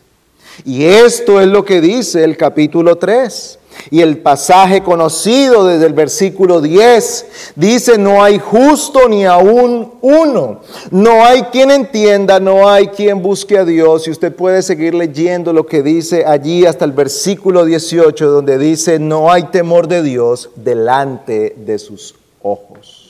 Y 0.64 0.86
esto 0.86 1.42
es 1.42 1.48
lo 1.48 1.66
que 1.66 1.82
dice 1.82 2.24
el 2.24 2.38
capítulo 2.38 2.98
3. 2.98 3.60
Y 3.92 4.02
el 4.02 4.18
pasaje 4.18 4.82
conocido 4.82 5.66
desde 5.66 5.86
el 5.86 5.94
versículo 5.94 6.62
10 6.62 7.54
dice, 7.56 7.98
no 7.98 8.24
hay 8.24 8.40
justo 8.40 9.08
ni 9.08 9.26
aún 9.26 9.94
uno, 10.02 10.62
no 10.92 11.24
hay 11.24 11.44
quien 11.44 11.72
entienda, 11.72 12.40
no 12.40 12.68
hay 12.68 12.88
quien 12.88 13.22
busque 13.22 13.58
a 13.58 13.66
Dios. 13.66 14.08
Y 14.08 14.12
usted 14.12 14.36
puede 14.36 14.62
seguir 14.62 14.96
leyendo 14.96 15.54
lo 15.54 15.66
que 15.66 15.84
dice 15.84 16.26
allí 16.26 16.66
hasta 16.66 16.86
el 16.86 16.92
versículo 16.94 17.66
18, 17.66 18.28
donde 18.30 18.58
dice, 18.58 18.98
no 19.00 19.32
hay 19.32 19.44
temor 19.44 19.88
de 19.88 20.02
Dios 20.02 20.50
delante 20.56 21.56
de 21.58 21.78
sus 21.78 22.16
ojos. 22.42 23.06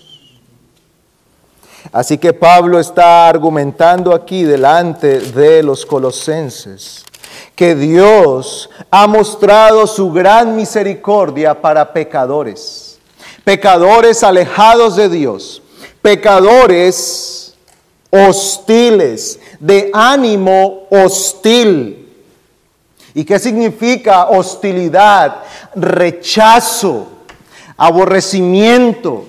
Así 1.92 2.18
que 2.18 2.34
Pablo 2.34 2.80
está 2.80 3.30
argumentando 3.30 4.14
aquí 4.14 4.44
delante 4.44 5.20
de 5.20 5.64
los 5.64 5.86
colosenses 5.86 7.06
que 7.56 7.76
Dios 7.76 8.70
ha 8.92 9.08
mostrado 9.08 9.88
su 9.88 10.12
gran 10.12 10.56
misericordia 10.56 11.62
para 11.62 11.94
pecadores, 11.94 13.00
pecadores 13.44 14.24
alejados 14.24 14.96
de 14.96 15.10
Dios, 15.10 15.62
pecadores 16.02 17.56
hostiles, 18.10 19.40
de 19.60 19.90
ánimo 19.94 20.88
hostil. 20.90 22.14
¿Y 23.14 23.24
qué 23.24 23.40
significa 23.40 24.26
hostilidad? 24.26 25.44
Rechazo, 25.76 27.08
aborrecimiento. 27.78 29.26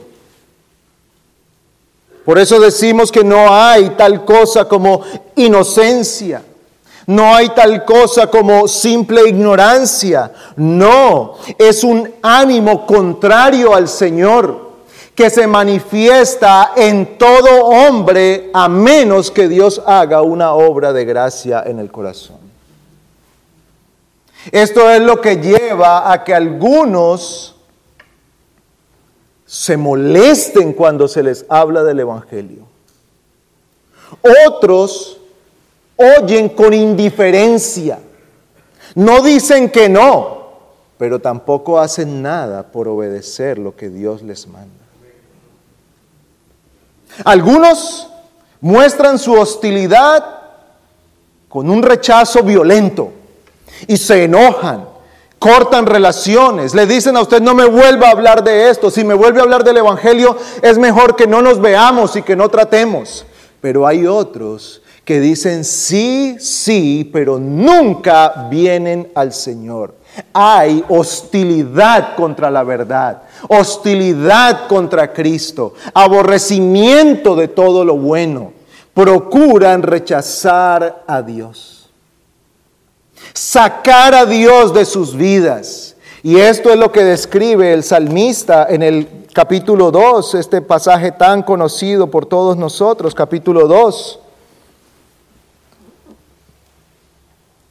Por 2.25 2.39
eso 2.39 2.59
decimos 2.59 3.13
que 3.13 3.23
no 3.23 3.55
hay 3.55 3.91
tal 3.91 4.25
cosa 4.25 4.67
como 4.67 5.03
inocencia. 5.37 6.43
No 7.07 7.35
hay 7.35 7.51
tal 7.51 7.85
cosa 7.85 8.29
como 8.29 8.67
simple 8.67 9.29
ignorancia. 9.29 10.33
No, 10.57 11.35
es 11.57 11.85
un 11.85 12.13
ánimo 12.21 12.85
contrario 12.85 13.75
al 13.75 13.87
Señor 13.87 14.67
que 15.15 15.31
se 15.31 15.47
manifiesta 15.47 16.73
en 16.77 17.17
todo 17.17 17.67
hombre 17.67 18.51
a 18.53 18.69
menos 18.69 19.31
que 19.31 19.49
Dios 19.49 19.81
haga 19.87 20.21
una 20.21 20.53
obra 20.53 20.93
de 20.93 21.05
gracia 21.05 21.63
en 21.65 21.79
el 21.79 21.91
corazón. 21.91 22.37
Esto 24.53 24.91
es 24.91 25.01
lo 25.01 25.21
que 25.21 25.37
lleva 25.37 26.13
a 26.13 26.23
que 26.23 26.35
algunos 26.35 27.57
se 29.47 29.77
molesten 29.77 30.73
cuando 30.73 31.09
se 31.09 31.23
les 31.23 31.47
habla 31.49 31.83
del 31.83 32.01
Evangelio. 32.01 32.67
Otros 34.47 35.16
oyen 35.97 36.51
con 36.51 36.75
indiferencia. 36.75 37.99
No 38.95 39.23
dicen 39.23 39.71
que 39.71 39.89
no, 39.89 40.49
pero 40.99 41.19
tampoco 41.21 41.79
hacen 41.79 42.23
nada 42.23 42.65
por 42.65 42.89
obedecer 42.89 43.59
lo 43.59 43.77
que 43.77 43.89
Dios 43.89 44.23
les 44.23 44.47
manda. 44.47 44.71
Algunos 47.25 48.09
muestran 48.61 49.19
su 49.19 49.33
hostilidad 49.35 50.25
con 51.49 51.71
un 51.71 51.83
rechazo 51.83 52.43
violento 52.43 53.13
y 53.87 53.97
se 53.97 54.25
enojan, 54.25 54.87
cortan 55.39 55.87
relaciones, 55.87 56.75
le 56.75 56.87
dicen 56.87 57.17
a 57.17 57.23
usted 57.23 57.41
no 57.41 57.55
me 57.55 57.67
vuelva 57.67 58.09
a 58.09 58.11
hablar 58.11 58.43
de 58.45 58.71
esto, 58.71 58.91
si 58.91 59.05
me 59.05 59.15
vuelve 59.15 59.41
a 59.41 59.43
hablar 59.43 59.65
del 59.65 59.79
Evangelio 59.79 60.37
es 60.63 60.79
mejor 60.79 61.17
que 61.17 61.27
no 61.27 61.43
nos 61.43 61.61
veamos 61.61 62.17
y 62.17 62.23
que 62.23 62.37
no 62.37 62.49
tratemos. 62.49 63.25
Pero 63.61 63.87
hay 63.87 64.07
otros 64.07 64.83
que 65.07 65.21
dicen 65.21 65.65
sí, 65.65 66.37
sí, 66.41 67.09
pero 67.13 67.39
nunca 67.39 68.49
vienen 68.51 69.09
al 69.15 69.33
Señor. 69.33 69.95
Hay 70.33 70.85
hostilidad 70.89 72.17
contra 72.17 72.51
la 72.51 72.65
verdad, 72.65 73.23
hostilidad 73.49 74.67
contra 74.67 75.13
Cristo, 75.13 75.75
aborrecimiento 75.95 77.37
de 77.37 77.47
todo 77.47 77.85
lo 77.85 77.97
bueno. 77.97 78.53
Procuran 78.93 79.83
rechazar 79.83 81.05
a 81.07 81.23
Dios, 81.23 81.89
sacar 83.33 84.13
a 84.13 84.27
Dios 84.27 84.75
de 84.75 84.85
sus 84.85 85.17
vidas. 85.17 85.95
Y 86.25 86.39
esto 86.39 86.71
es 86.71 86.77
lo 86.77 86.91
que 86.91 87.05
describe 87.05 87.73
el 87.73 87.85
salmista 87.85 88.67
en 88.69 88.83
el 88.83 89.27
capítulo 89.33 89.93
2, 89.93 90.35
este 90.35 90.63
pasaje 90.63 91.13
tan 91.13 91.45
conocido 91.45 92.11
por 92.11 92.27
todos 92.27 92.57
nosotros, 92.57 93.15
capítulo 93.15 93.69
2 93.69 94.23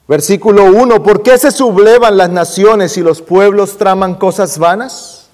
Versículo 0.08 0.64
1, 0.66 1.02
¿por 1.02 1.22
qué 1.22 1.36
se 1.36 1.50
sublevan 1.50 2.16
las 2.16 2.30
naciones 2.30 2.96
y 2.96 3.00
los 3.00 3.20
pueblos 3.20 3.76
traman 3.76 4.14
cosas 4.14 4.56
vanas? 4.56 5.26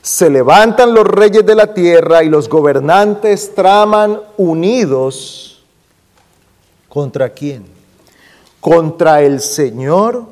Se 0.00 0.30
levantan 0.30 0.94
los 0.94 1.06
reyes 1.06 1.44
de 1.44 1.54
la 1.54 1.74
tierra 1.74 2.24
y 2.24 2.30
los 2.30 2.48
gobernantes 2.48 3.54
traman 3.54 4.20
unidos. 4.38 5.62
¿Contra 6.88 7.28
quién? 7.28 7.66
Contra 8.58 9.20
el 9.20 9.40
Señor 9.40 10.24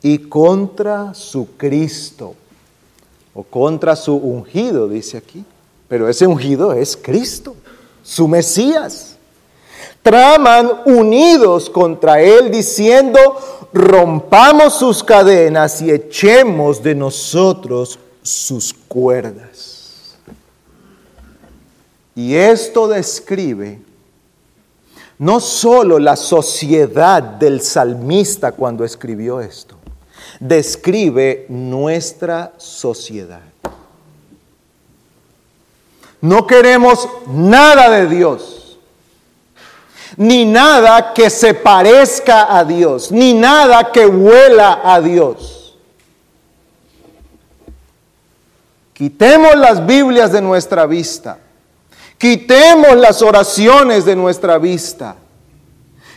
y 0.00 0.18
contra 0.18 1.12
su 1.12 1.56
Cristo. 1.58 2.34
O 3.34 3.42
contra 3.42 3.96
su 3.96 4.16
ungido, 4.16 4.88
dice 4.88 5.18
aquí. 5.18 5.44
Pero 5.88 6.08
ese 6.08 6.26
ungido 6.26 6.72
es 6.72 6.96
Cristo, 6.96 7.54
su 8.02 8.28
Mesías 8.28 9.09
traman 10.02 10.70
unidos 10.86 11.68
contra 11.68 12.20
él 12.20 12.50
diciendo, 12.50 13.20
rompamos 13.72 14.74
sus 14.74 15.02
cadenas 15.04 15.80
y 15.82 15.90
echemos 15.90 16.82
de 16.82 16.94
nosotros 16.94 17.98
sus 18.22 18.72
cuerdas. 18.72 20.16
Y 22.14 22.34
esto 22.34 22.88
describe 22.88 23.80
no 25.18 25.38
solo 25.38 25.98
la 25.98 26.16
sociedad 26.16 27.22
del 27.22 27.60
salmista 27.60 28.52
cuando 28.52 28.84
escribió 28.84 29.40
esto, 29.40 29.76
describe 30.40 31.46
nuestra 31.48 32.54
sociedad. 32.56 33.42
No 36.22 36.46
queremos 36.46 37.08
nada 37.26 37.90
de 37.90 38.06
Dios 38.06 38.59
ni 40.16 40.44
nada 40.44 41.12
que 41.12 41.30
se 41.30 41.54
parezca 41.54 42.56
a 42.56 42.64
Dios, 42.64 43.10
ni 43.12 43.34
nada 43.34 43.92
que 43.92 44.06
huela 44.06 44.80
a 44.84 45.00
Dios. 45.00 45.76
Quitemos 48.92 49.56
las 49.56 49.86
Biblias 49.86 50.30
de 50.30 50.42
nuestra 50.42 50.84
vista. 50.84 51.38
Quitemos 52.18 52.96
las 52.96 53.22
oraciones 53.22 54.04
de 54.04 54.14
nuestra 54.14 54.58
vista. 54.58 55.16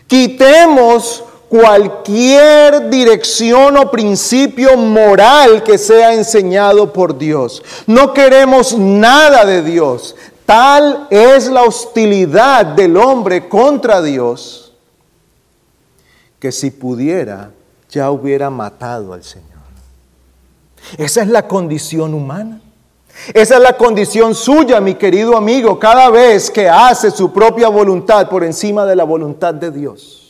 Quitemos 0.06 1.24
cualquier 1.48 2.90
dirección 2.90 3.78
o 3.78 3.90
principio 3.92 4.76
moral 4.76 5.64
que 5.64 5.78
sea 5.78 6.14
enseñado 6.14 6.92
por 6.92 7.18
Dios. 7.18 7.64
No 7.88 8.12
queremos 8.12 8.78
nada 8.78 9.46
de 9.46 9.62
Dios. 9.62 10.16
Tal 10.46 11.08
es 11.10 11.48
la 11.48 11.64
hostilidad 11.64 12.66
del 12.66 12.98
hombre 12.98 13.48
contra 13.48 14.02
Dios 14.02 14.74
que 16.40 16.52
si 16.52 16.72
pudiera 16.72 17.52
ya 17.90 18.12
hubiera 18.12 18.50
matado 18.50 19.14
al 19.14 19.24
Señor. 19.24 19.50
Esa 20.98 21.22
es 21.22 21.28
la 21.30 21.48
condición 21.48 22.14
humana. 22.14 22.60
Esa 23.34 23.56
es 23.56 23.62
la 23.62 23.78
condición 23.78 24.34
suya, 24.34 24.82
mi 24.82 24.96
querido 24.96 25.38
amigo, 25.38 25.80
cada 25.80 26.10
vez 26.10 26.50
que 26.50 26.68
hace 26.68 27.12
su 27.12 27.32
propia 27.32 27.70
voluntad 27.70 28.28
por 28.28 28.44
encima 28.44 28.86
de 28.86 28.96
la 28.96 29.04
voluntad 29.04 29.54
de 29.54 29.72
Dios. 29.72 30.23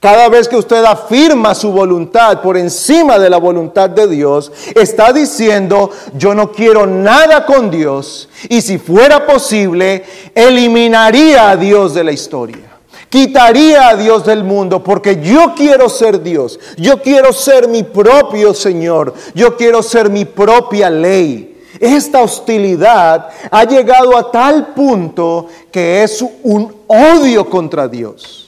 Cada 0.00 0.28
vez 0.28 0.48
que 0.48 0.56
usted 0.56 0.84
afirma 0.84 1.54
su 1.54 1.72
voluntad 1.72 2.42
por 2.42 2.58
encima 2.58 3.18
de 3.18 3.30
la 3.30 3.38
voluntad 3.38 3.88
de 3.88 4.06
Dios, 4.06 4.52
está 4.74 5.12
diciendo, 5.12 5.90
yo 6.14 6.34
no 6.34 6.52
quiero 6.52 6.86
nada 6.86 7.46
con 7.46 7.70
Dios 7.70 8.28
y 8.50 8.60
si 8.60 8.76
fuera 8.78 9.26
posible, 9.26 10.04
eliminaría 10.34 11.50
a 11.50 11.56
Dios 11.56 11.94
de 11.94 12.04
la 12.04 12.12
historia. 12.12 12.74
Quitaría 13.08 13.90
a 13.90 13.96
Dios 13.96 14.26
del 14.26 14.44
mundo 14.44 14.82
porque 14.82 15.22
yo 15.22 15.54
quiero 15.56 15.88
ser 15.88 16.22
Dios. 16.22 16.58
Yo 16.76 17.00
quiero 17.00 17.32
ser 17.32 17.68
mi 17.68 17.84
propio 17.84 18.52
Señor. 18.52 19.14
Yo 19.34 19.56
quiero 19.56 19.82
ser 19.82 20.10
mi 20.10 20.24
propia 20.24 20.90
ley. 20.90 21.62
Esta 21.80 22.22
hostilidad 22.22 23.28
ha 23.50 23.64
llegado 23.64 24.16
a 24.16 24.30
tal 24.30 24.74
punto 24.74 25.46
que 25.70 26.02
es 26.02 26.22
un 26.42 26.74
odio 26.88 27.48
contra 27.48 27.88
Dios. 27.88 28.43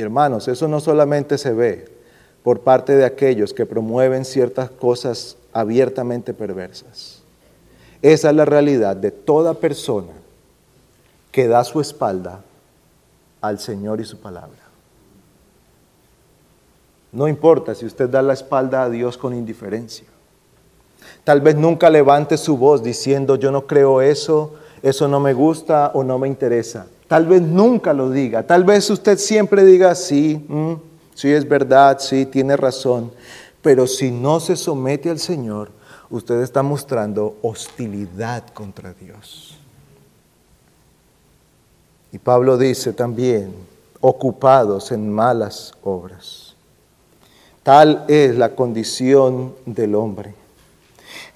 Hermanos, 0.00 0.48
eso 0.48 0.68
no 0.68 0.80
solamente 0.80 1.38
se 1.38 1.52
ve 1.52 1.88
por 2.42 2.60
parte 2.60 2.96
de 2.96 3.04
aquellos 3.04 3.52
que 3.52 3.66
promueven 3.66 4.24
ciertas 4.24 4.70
cosas 4.70 5.36
abiertamente 5.52 6.32
perversas. 6.32 7.22
Esa 8.02 8.30
es 8.30 8.36
la 8.36 8.44
realidad 8.44 8.96
de 8.96 9.10
toda 9.10 9.54
persona 9.54 10.12
que 11.32 11.48
da 11.48 11.64
su 11.64 11.80
espalda 11.80 12.42
al 13.40 13.58
Señor 13.58 14.00
y 14.00 14.04
su 14.04 14.18
palabra. 14.18 14.58
No 17.12 17.28
importa 17.28 17.74
si 17.74 17.86
usted 17.86 18.08
da 18.08 18.22
la 18.22 18.32
espalda 18.32 18.84
a 18.84 18.90
Dios 18.90 19.18
con 19.18 19.34
indiferencia. 19.34 20.06
Tal 21.24 21.40
vez 21.40 21.56
nunca 21.56 21.90
levante 21.90 22.36
su 22.36 22.56
voz 22.56 22.82
diciendo 22.82 23.36
yo 23.36 23.50
no 23.50 23.66
creo 23.66 24.00
eso, 24.00 24.54
eso 24.82 25.08
no 25.08 25.20
me 25.20 25.32
gusta 25.34 25.90
o 25.94 26.04
no 26.04 26.18
me 26.18 26.28
interesa. 26.28 26.86
Tal 27.10 27.26
vez 27.26 27.42
nunca 27.42 27.92
lo 27.92 28.08
diga. 28.08 28.46
Tal 28.46 28.62
vez 28.62 28.88
usted 28.88 29.18
siempre 29.18 29.64
diga 29.64 29.96
sí, 29.96 30.46
mm, 30.46 30.74
sí 31.12 31.28
es 31.28 31.48
verdad, 31.48 31.98
sí, 31.98 32.24
tiene 32.24 32.56
razón. 32.56 33.10
Pero 33.62 33.88
si 33.88 34.12
no 34.12 34.38
se 34.38 34.54
somete 34.54 35.10
al 35.10 35.18
Señor, 35.18 35.72
usted 36.08 36.40
está 36.40 36.62
mostrando 36.62 37.36
hostilidad 37.42 38.46
contra 38.54 38.94
Dios. 38.94 39.58
Y 42.12 42.18
Pablo 42.18 42.56
dice 42.56 42.92
también, 42.92 43.56
ocupados 44.00 44.92
en 44.92 45.12
malas 45.12 45.74
obras. 45.82 46.54
Tal 47.64 48.04
es 48.06 48.38
la 48.38 48.54
condición 48.54 49.56
del 49.66 49.96
hombre. 49.96 50.32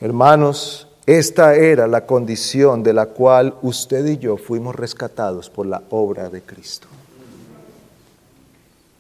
Hermanos, 0.01 0.84
esta 1.07 1.55
era 1.55 1.87
la 1.87 2.07
condición 2.07 2.83
de 2.83 2.95
la 2.95 3.07
cual 3.07 3.55
usted 3.61 4.07
y 4.07 4.19
yo 4.19 4.39
fuimos 4.39 4.75
rescatados 4.75 5.51
por 5.51 5.67
la 5.67 5.83
obra 5.91 6.31
de 6.31 6.41
Cristo. 6.41 6.89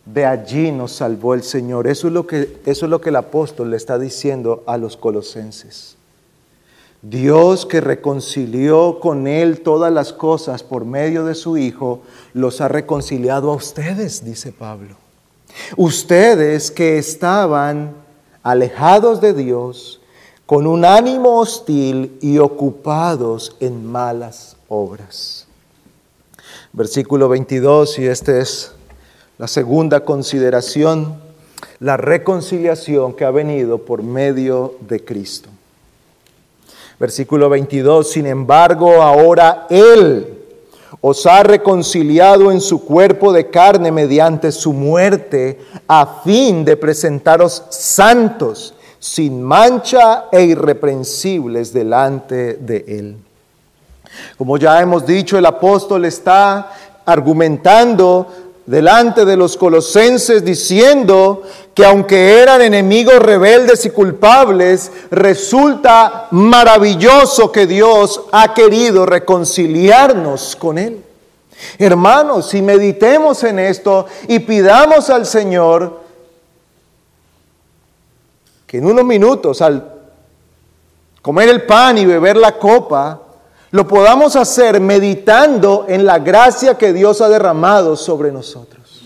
De 0.05 0.27
allí 0.27 0.71
nos 0.71 0.93
salvó 0.93 1.33
el 1.33 1.43
Señor. 1.43 1.87
Eso 1.87 2.09
es 2.09 2.12
lo 2.12 2.27
que, 2.27 2.61
eso 2.67 2.87
es 2.87 2.90
lo 2.90 3.01
que 3.01 3.09
el 3.09 3.17
apóstol 3.17 3.71
le 3.71 3.79
está 3.79 3.99
diciendo 3.99 4.62
a 4.67 4.77
los 4.77 4.99
colosenses. 4.99 5.97
Dios 7.01 7.64
que 7.64 7.81
reconcilió 7.81 8.99
con 9.01 9.27
Él 9.27 9.61
todas 9.61 9.93
las 9.93 10.12
cosas 10.12 10.62
por 10.62 10.85
medio 10.85 11.25
de 11.25 11.35
su 11.35 11.57
Hijo, 11.57 12.03
los 12.35 12.61
ha 12.61 12.69
reconciliado 12.69 13.51
a 13.51 13.57
ustedes, 13.57 14.25
dice 14.25 14.53
Pablo. 14.53 14.97
Ustedes 15.77 16.71
que 16.71 16.99
estaban 16.99 17.95
alejados 18.43 19.21
de 19.21 19.33
Dios, 19.33 20.01
con 20.47 20.67
un 20.67 20.85
ánimo 20.85 21.39
hostil 21.39 22.19
y 22.21 22.39
ocupados 22.39 23.57
en 23.61 23.87
malas 23.87 24.57
obras. 24.69 25.47
Versículo 26.73 27.29
22, 27.29 27.99
y 28.01 28.07
esta 28.07 28.39
es 28.39 28.73
la 29.39 29.49
segunda 29.49 30.01
consideración, 30.01 31.17
la 31.81 31.97
reconciliación 31.97 33.15
que 33.15 33.25
ha 33.25 33.31
venido 33.31 33.79
por 33.79 34.03
medio 34.03 34.75
de 34.81 35.05
Cristo. 35.05 35.49
Versículo 37.01 37.49
22, 37.49 38.11
sin 38.11 38.27
embargo, 38.27 39.03
ahora 39.03 39.67
Él 39.71 40.39
os 41.01 41.27
ha 41.27 41.43
reconciliado 41.43 42.53
en 42.53 42.61
su 42.61 42.85
cuerpo 42.85 43.33
de 43.33 43.51
carne 43.51 43.91
mediante 43.91 44.53
su 44.53 44.73
muerte, 44.73 45.59
a 45.89 46.23
fin 46.23 46.65
de 46.65 46.77
presentaros 46.77 47.65
santos 47.71 48.74
sin 49.05 49.43
mancha 49.43 50.29
e 50.33 50.45
irreprensibles 50.45 51.75
delante 51.75 52.55
de 52.55 52.85
Él. 52.88 53.17
Como 54.38 54.57
ya 54.57 54.81
hemos 54.81 55.05
dicho, 55.05 55.37
el 55.37 55.45
apóstol 55.45 56.07
está 56.07 56.73
argumentando 57.05 58.27
delante 58.64 59.27
de 59.27 59.37
los 59.37 59.59
colosenses 59.59 60.43
diciendo 60.43 61.43
que 61.75 61.85
aunque 61.85 62.40
eran 62.40 62.62
enemigos 62.62 63.19
rebeldes 63.19 63.85
y 63.85 63.90
culpables, 63.90 64.90
resulta 65.11 66.29
maravilloso 66.31 67.53
que 67.53 67.67
Dios 67.67 68.23
ha 68.33 68.55
querido 68.55 69.05
reconciliarnos 69.05 70.57
con 70.57 70.79
Él. 70.79 71.05
Hermanos, 71.77 72.49
si 72.49 72.62
meditemos 72.62 73.45
en 73.45 73.59
esto 73.59 74.07
y 74.29 74.38
pidamos 74.38 75.11
al 75.11 75.27
Señor 75.27 76.04
en 78.79 78.87
unos 78.87 79.05
minutos 79.05 79.63
al 79.63 79.93
comer 81.23 81.49
el 81.49 81.63
pan 81.63 81.99
y 81.99 82.05
beber 82.05 82.37
la 82.37 82.59
copa, 82.59 83.21
lo 83.71 83.89
podamos 83.89 84.37
hacer 84.37 84.81
meditando 84.81 85.87
en 85.89 86.07
la 86.07 86.19
gracia 86.19 86.79
que 86.79 86.93
Dios 86.93 87.21
ha 87.21 87.29
derramado 87.29 87.97
sobre 87.97 88.31
nosotros. 88.31 89.03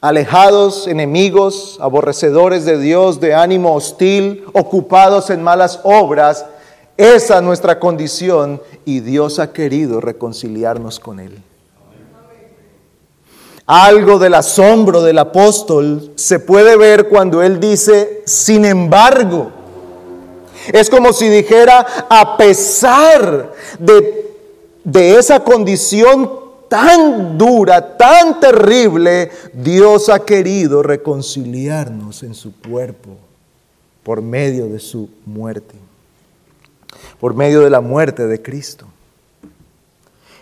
Alejados, 0.00 0.86
enemigos, 0.86 1.78
aborrecedores 1.80 2.64
de 2.64 2.78
Dios, 2.78 3.20
de 3.20 3.34
ánimo 3.34 3.74
hostil, 3.74 4.44
ocupados 4.52 5.30
en 5.30 5.42
malas 5.42 5.80
obras, 5.84 6.46
esa 6.96 7.36
es 7.36 7.42
nuestra 7.42 7.78
condición 7.78 8.62
y 8.84 9.00
Dios 9.00 9.38
ha 9.38 9.52
querido 9.52 10.00
reconciliarnos 10.00 10.98
con 10.98 11.20
Él. 11.20 11.42
Algo 13.66 14.20
del 14.20 14.34
asombro 14.34 15.02
del 15.02 15.18
apóstol 15.18 16.12
se 16.14 16.38
puede 16.38 16.76
ver 16.76 17.08
cuando 17.08 17.42
él 17.42 17.58
dice, 17.58 18.22
sin 18.24 18.64
embargo. 18.64 19.50
Es 20.72 20.88
como 20.88 21.12
si 21.12 21.28
dijera, 21.28 21.84
a 22.08 22.36
pesar 22.36 23.52
de, 23.80 24.36
de 24.84 25.18
esa 25.18 25.42
condición 25.42 26.30
tan 26.68 27.36
dura, 27.36 27.96
tan 27.96 28.38
terrible, 28.38 29.30
Dios 29.52 30.08
ha 30.10 30.20
querido 30.20 30.82
reconciliarnos 30.84 32.22
en 32.22 32.34
su 32.34 32.52
cuerpo 32.60 33.10
por 34.04 34.22
medio 34.22 34.68
de 34.68 34.78
su 34.78 35.10
muerte, 35.24 35.74
por 37.18 37.34
medio 37.34 37.62
de 37.62 37.70
la 37.70 37.80
muerte 37.80 38.28
de 38.28 38.40
Cristo. 38.40 38.86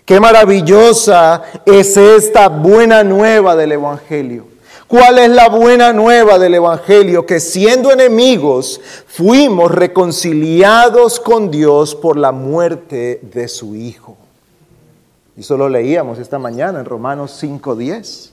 Qué 0.05 0.21
maravillosa 0.21 1.43
es 1.65 1.97
esta 1.97 2.49
buena 2.49 3.03
nueva 3.03 3.57
del 3.57 3.73
Evangelio. 3.73 4.47
¿Cuál 4.87 5.19
es 5.19 5.31
la 5.31 5.49
buena 5.49 5.95
nueva 5.95 6.39
del 6.39 6.55
Evangelio? 6.55 7.25
Que 7.25 7.41
siendo 7.41 7.91
enemigos 7.91 8.81
fuimos 9.07 9.71
reconciliados 9.71 11.19
con 11.19 11.51
Dios 11.51 11.95
por 11.95 12.19
la 12.19 12.33
muerte 12.33 13.19
de 13.23 13.49
su 13.49 13.75
Hijo. 13.75 14.19
Y 15.37 15.41
eso 15.41 15.57
lo 15.57 15.71
leíamos 15.71 16.19
esta 16.19 16.39
mañana 16.39 16.81
en 16.81 16.85
Romanos 16.85 17.43
5.10. 17.43 18.31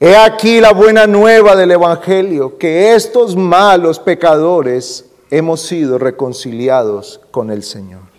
He 0.00 0.16
aquí 0.16 0.60
la 0.60 0.72
buena 0.72 1.06
nueva 1.06 1.54
del 1.56 1.72
Evangelio, 1.72 2.56
que 2.56 2.94
estos 2.94 3.36
malos 3.36 3.98
pecadores 3.98 5.04
hemos 5.30 5.60
sido 5.60 5.98
reconciliados 5.98 7.20
con 7.30 7.50
el 7.50 7.62
Señor. 7.62 8.13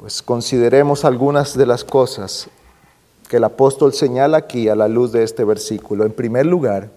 Pues 0.00 0.22
consideremos 0.22 1.04
algunas 1.04 1.54
de 1.54 1.66
las 1.66 1.84
cosas 1.84 2.48
que 3.28 3.36
el 3.36 3.44
apóstol 3.44 3.92
señala 3.92 4.38
aquí 4.38 4.66
a 4.70 4.74
la 4.74 4.88
luz 4.88 5.12
de 5.12 5.22
este 5.22 5.44
versículo. 5.44 6.06
En 6.06 6.12
primer 6.12 6.46
lugar, 6.46 6.88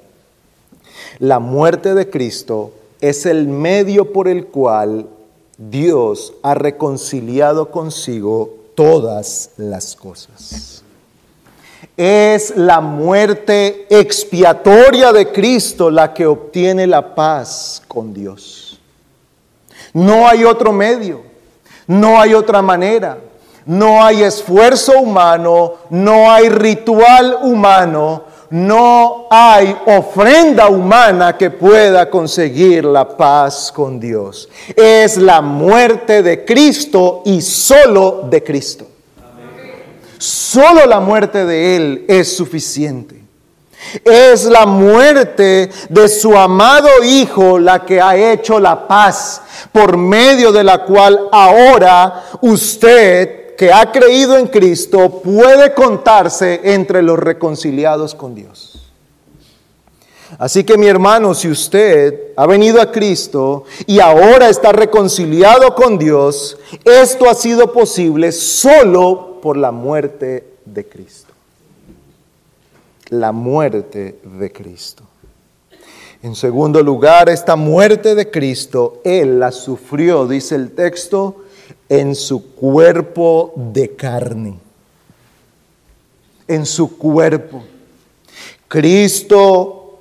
la 1.19 1.39
muerte 1.39 1.95
de 1.95 2.09
Cristo 2.09 2.71
es 3.01 3.25
el 3.25 3.49
medio 3.49 4.13
por 4.13 4.29
el 4.29 4.45
cual 4.45 5.09
Dios 5.57 6.33
ha 6.43 6.53
reconciliado 6.53 7.71
consigo 7.71 8.55
todas 8.73 9.51
las 9.57 9.97
cosas. 9.97 10.81
Es 11.97 12.55
la 12.55 12.79
muerte 12.79 13.85
expiatoria 13.89 15.11
de 15.11 15.29
Cristo 15.33 15.91
la 15.91 16.13
que 16.13 16.25
obtiene 16.25 16.87
la 16.87 17.15
paz 17.15 17.83
con 17.85 18.13
Dios. 18.13 18.79
No 19.91 20.25
hay 20.25 20.45
otro 20.45 20.71
medio, 20.71 21.32
no 21.87 22.19
hay 22.19 22.33
otra 22.33 22.61
manera, 22.61 23.17
no 23.65 24.03
hay 24.03 24.23
esfuerzo 24.23 24.99
humano, 24.99 25.75
no 25.89 26.31
hay 26.31 26.49
ritual 26.49 27.37
humano, 27.41 28.23
no 28.49 29.27
hay 29.31 29.75
ofrenda 29.87 30.67
humana 30.67 31.37
que 31.37 31.49
pueda 31.49 32.09
conseguir 32.09 32.85
la 32.85 33.17
paz 33.17 33.71
con 33.71 33.99
Dios. 33.99 34.47
Es 34.75 35.17
la 35.17 35.41
muerte 35.41 36.21
de 36.21 36.45
Cristo 36.45 37.23
y 37.25 37.41
solo 37.41 38.27
de 38.29 38.43
Cristo. 38.43 38.87
Solo 40.19 40.85
la 40.85 40.99
muerte 40.99 41.45
de 41.45 41.75
Él 41.75 42.05
es 42.07 42.37
suficiente. 42.37 43.22
Es 44.03 44.45
la 44.45 44.65
muerte 44.65 45.69
de 45.89 46.07
su 46.07 46.35
amado 46.37 46.89
Hijo 47.03 47.59
la 47.59 47.85
que 47.85 48.01
ha 48.01 48.15
hecho 48.15 48.59
la 48.59 48.87
paz, 48.87 49.41
por 49.71 49.97
medio 49.97 50.51
de 50.51 50.63
la 50.63 50.83
cual 50.83 51.27
ahora 51.31 52.23
usted 52.41 53.55
que 53.55 53.71
ha 53.71 53.91
creído 53.91 54.37
en 54.37 54.47
Cristo 54.47 55.21
puede 55.23 55.73
contarse 55.73 56.61
entre 56.63 57.01
los 57.01 57.19
reconciliados 57.19 58.15
con 58.15 58.35
Dios. 58.35 58.73
Así 60.39 60.63
que 60.63 60.77
mi 60.77 60.87
hermano, 60.87 61.33
si 61.33 61.47
usted 61.47 62.33
ha 62.35 62.47
venido 62.47 62.81
a 62.81 62.91
Cristo 62.91 63.65
y 63.85 63.99
ahora 63.99 64.49
está 64.49 64.71
reconciliado 64.71 65.75
con 65.75 65.97
Dios, 65.97 66.57
esto 66.83 67.29
ha 67.29 67.35
sido 67.35 67.71
posible 67.71 68.31
solo 68.31 69.39
por 69.41 69.57
la 69.57 69.71
muerte 69.71 70.55
de 70.65 70.87
Cristo. 70.87 71.32
La 73.13 73.31
muerte 73.31 74.19
de 74.23 74.51
Cristo. 74.51 75.03
En 76.23 76.35
segundo 76.35 76.81
lugar, 76.81 77.29
esta 77.29 77.55
muerte 77.55 78.15
de 78.15 78.31
Cristo, 78.31 79.01
Él 79.03 79.39
la 79.39 79.51
sufrió, 79.51 80.25
dice 80.25 80.55
el 80.55 80.71
texto, 80.71 81.43
en 81.89 82.15
su 82.15 82.55
cuerpo 82.55 83.53
de 83.55 83.95
carne. 83.95 84.57
En 86.47 86.65
su 86.65 86.97
cuerpo. 86.97 87.63
Cristo 88.67 89.99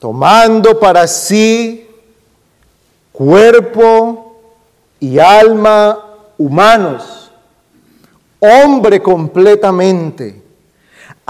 tomando 0.00 0.80
para 0.80 1.06
sí 1.06 1.88
cuerpo 3.12 4.40
y 4.98 5.20
alma 5.20 6.16
humanos, 6.36 7.30
hombre 8.40 9.00
completamente, 9.00 10.47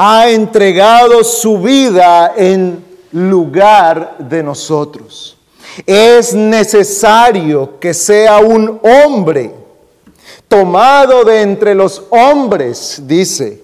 ha 0.01 0.31
entregado 0.31 1.25
su 1.25 1.59
vida 1.59 2.33
en 2.37 2.85
lugar 3.11 4.17
de 4.19 4.45
nosotros. 4.45 5.37
Es 5.85 6.33
necesario 6.35 7.81
que 7.81 7.93
sea 7.93 8.39
un 8.39 8.81
hombre 8.81 9.53
tomado 10.47 11.25
de 11.25 11.43
entre 11.43 11.75
los 11.75 12.05
hombres, 12.11 13.03
dice 13.09 13.61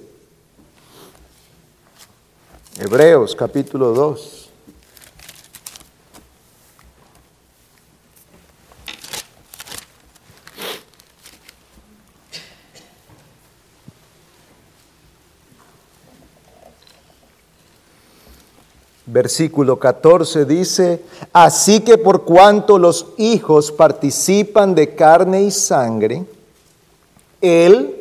Hebreos 2.81 3.37
capítulo 3.37 3.93
2. 3.93 4.34
Versículo 19.07 19.79
14 19.79 20.47
dice, 20.47 21.03
así 21.33 21.81
que 21.81 21.99
por 21.99 22.25
cuanto 22.25 22.79
los 22.79 23.09
hijos 23.19 23.71
participan 23.71 24.75
de 24.75 24.95
carne 24.95 25.43
y 25.43 25.51
sangre, 25.51 26.25
él, 27.43 27.97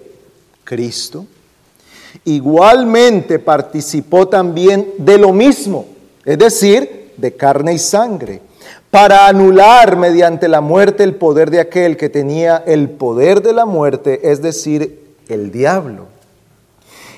Cristo, 0.63 1.25
igualmente 2.23 3.39
participó 3.39 4.29
también 4.29 4.93
de 4.97 5.17
lo 5.17 5.33
mismo, 5.33 5.87
es 6.23 6.37
decir, 6.37 7.11
de 7.17 7.35
carne 7.35 7.73
y 7.73 7.79
sangre, 7.79 8.41
para 8.89 9.27
anular 9.27 9.97
mediante 9.97 10.47
la 10.47 10.61
muerte 10.61 11.03
el 11.03 11.15
poder 11.15 11.49
de 11.51 11.59
aquel 11.59 11.97
que 11.97 12.07
tenía 12.07 12.63
el 12.65 12.89
poder 12.89 13.41
de 13.41 13.51
la 13.51 13.65
muerte, 13.65 14.31
es 14.31 14.41
decir, 14.41 15.15
el 15.27 15.51
diablo, 15.51 16.12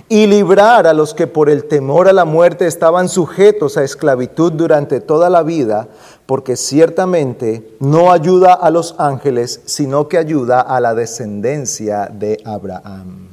y 0.07 0.27
librar 0.27 0.85
a 0.85 0.93
los 0.93 1.13
que 1.13 1.25
por 1.25 1.49
el 1.49 1.65
temor 1.65 2.07
a 2.07 2.13
la 2.13 2.25
muerte 2.25 2.67
estaban 2.67 3.09
sujetos 3.09 3.75
a 3.75 3.83
esclavitud 3.83 4.51
durante 4.51 4.99
toda 4.99 5.29
la 5.29 5.41
vida, 5.41 5.87
porque 6.27 6.55
ciertamente 6.55 7.75
no 7.79 8.11
ayuda 8.11 8.53
a 8.53 8.69
los 8.69 8.95
ángeles, 8.99 9.61
sino 9.65 10.07
que 10.07 10.17
ayuda 10.17 10.61
a 10.61 10.79
la 10.79 10.93
descendencia 10.93 12.07
de 12.11 12.39
Abraham. 12.45 13.29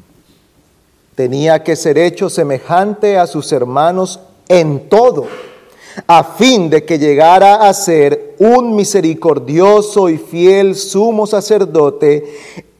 Tenía 1.15 1.63
que 1.63 1.77
ser 1.77 1.99
hecho 1.99 2.31
semejante 2.31 3.19
a 3.19 3.27
sus 3.27 3.53
hermanos 3.53 4.21
en 4.49 4.89
todo, 4.89 5.27
a 6.07 6.25
fin 6.25 6.71
de 6.71 6.87
que 6.87 6.99
llegara 6.99 7.69
a 7.69 7.75
ser 7.75 8.35
un 8.39 8.75
misericordioso 8.75 10.09
y 10.09 10.17
fiel 10.17 10.75
sumo 10.75 11.27
sacerdote 11.27 12.25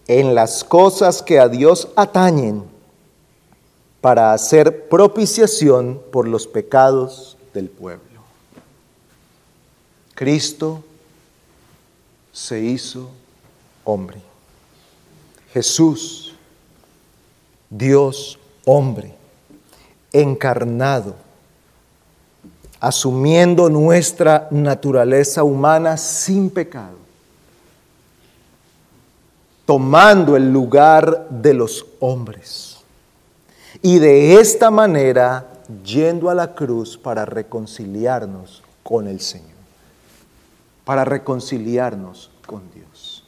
en 0.09 0.35
las 0.35 0.65
cosas 0.65 1.23
que 1.23 1.39
a 1.39 1.49
Dios 1.49 1.89
atañen, 1.95 2.72
para 4.03 4.33
hacer 4.35 4.89
propiciación 4.89 6.03
por 6.11 6.29
los 6.29 6.47
pecados 6.47 7.39
del 7.55 7.71
pueblo. 7.71 8.03
Cristo 10.15 10.83
se 12.33 12.61
hizo 12.61 13.11
hombre. 13.85 14.21
Jesús, 15.53 16.35
Dios 17.71 18.41
hombre, 18.65 19.15
encarnado, 20.13 21.15
asumiendo 22.81 23.71
nuestra 23.71 24.49
naturaleza 24.51 25.45
humana 25.45 25.97
sin 25.97 26.51
pecado, 26.51 26.97
tomando 29.65 30.37
el 30.37 30.53
lugar 30.53 31.29
de 31.31 31.55
los 31.55 31.87
hombres. 32.01 32.72
Y 33.83 33.99
de 33.99 34.41
esta 34.41 34.71
manera 34.71 35.47
yendo 35.85 36.31
a 36.31 36.35
la 36.35 36.55
cruz 36.55 36.97
para 36.97 37.25
reconciliarnos 37.25 38.63
con 38.83 39.09
el 39.09 39.21
Señor 39.21 39.53
para 40.85 41.05
reconciliarnos 41.05 42.31
con 42.47 42.63
Dios. 42.73 43.25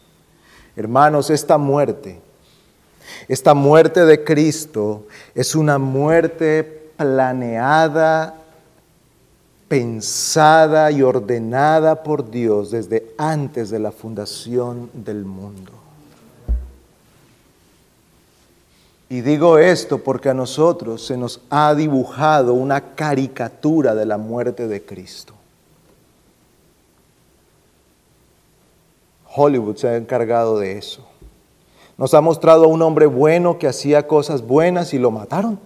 Hermanos, 0.77 1.31
esta 1.31 1.57
muerte, 1.57 2.21
esta 3.29 3.55
muerte 3.55 4.05
de 4.05 4.25
Cristo 4.25 5.07
es 5.35 5.55
una 5.55 5.79
muerte 5.79 6.65
planeada, 6.97 8.35
pensada 9.69 10.91
y 10.91 11.03
ordenada 11.03 12.03
por 12.03 12.31
Dios 12.31 12.71
desde 12.71 13.15
antes 13.19 13.71
de 13.71 13.79
la 13.79 13.93
fundación 13.93 14.91
del 14.93 15.25
mundo. 15.25 15.84
Y 19.09 19.21
digo 19.21 19.59
esto 19.59 19.99
porque 19.99 20.31
a 20.31 20.35
nosotros 20.35 21.07
se 21.07 21.17
nos 21.17 21.41
ha 21.51 21.75
dibujado 21.75 22.55
una 22.55 22.95
caricatura 22.95 23.95
de 23.95 24.07
la 24.07 24.19
muerte 24.19 24.67
de 24.67 24.85
Cristo. 24.85 25.35
Hollywood 29.37 29.77
se 29.77 29.89
ha 29.89 29.97
encargado 29.97 30.59
de 30.59 30.79
eso. 30.79 31.05
Nos 31.97 32.15
ha 32.15 32.21
mostrado 32.21 32.65
a 32.65 32.69
un 32.69 32.83
hombre 32.83 33.07
bueno 33.07 33.59
que 33.59 33.69
hacía 33.69 34.07
cosas 34.07 34.43
buenas 34.43 34.95
y 34.95 34.99
lo 34.99 35.11
mataron. 35.11 35.59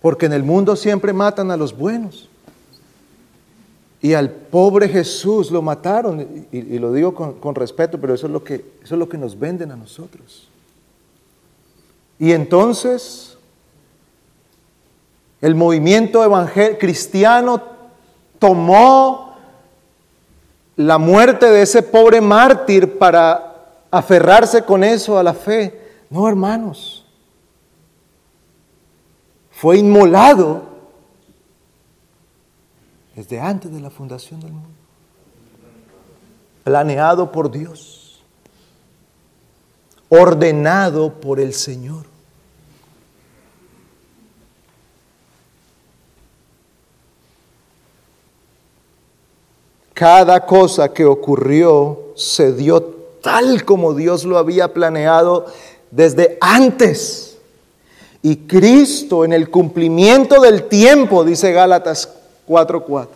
Porque 0.00 0.26
en 0.26 0.32
el 0.32 0.42
mundo 0.42 0.76
siempre 0.76 1.12
matan 1.12 1.50
a 1.50 1.56
los 1.56 1.76
buenos. 1.76 2.28
Y 4.00 4.14
al 4.14 4.30
pobre 4.30 4.88
Jesús 4.88 5.50
lo 5.50 5.62
mataron, 5.62 6.46
y, 6.52 6.78
lo 6.78 6.92
digo 6.92 7.14
con, 7.14 7.54
respeto, 7.54 8.00
pero 8.00 8.14
eso 8.14 8.26
es, 8.26 8.32
lo 8.32 8.44
que, 8.44 8.54
eso 8.82 8.94
es 8.94 8.98
lo 8.98 9.08
que 9.08 9.18
nos 9.18 9.38
venden 9.38 9.72
a 9.72 9.76
nosotros. 9.76 10.48
Y 12.18 12.32
entonces 12.32 13.36
el 15.40 15.54
movimiento 15.54 16.24
evangel 16.24 16.78
cristiano 16.78 17.62
tomó 18.38 19.36
la 20.76 20.98
muerte 20.98 21.46
de 21.46 21.62
ese 21.62 21.82
pobre 21.82 22.20
mártir 22.20 22.98
para 22.98 23.54
aferrarse 23.90 24.62
con 24.62 24.84
eso 24.84 25.18
a 25.18 25.22
la 25.22 25.34
fe. 25.34 26.04
No, 26.10 26.28
hermanos. 26.28 27.04
Fue 29.50 29.78
inmolado 29.78 30.62
desde 33.14 33.40
antes 33.40 33.72
de 33.72 33.80
la 33.80 33.88
fundación 33.88 34.40
del 34.40 34.52
mundo. 34.52 34.68
Planeado 36.62 37.32
por 37.32 37.50
Dios. 37.50 37.95
Ordenado 40.08 41.12
por 41.12 41.40
el 41.40 41.54
Señor. 41.54 42.04
Cada 49.96 50.44
cosa 50.44 50.92
que 50.92 51.06
ocurrió 51.06 52.12
se 52.16 52.52
dio 52.52 52.82
tal 53.22 53.64
como 53.64 53.94
Dios 53.94 54.24
lo 54.24 54.36
había 54.36 54.74
planeado 54.74 55.46
desde 55.90 56.36
antes. 56.40 57.38
Y 58.20 58.36
Cristo 58.46 59.24
en 59.24 59.32
el 59.32 59.50
cumplimiento 59.50 60.40
del 60.42 60.64
tiempo, 60.64 61.24
dice 61.24 61.52
Gálatas 61.52 62.10
4:4, 62.46 63.08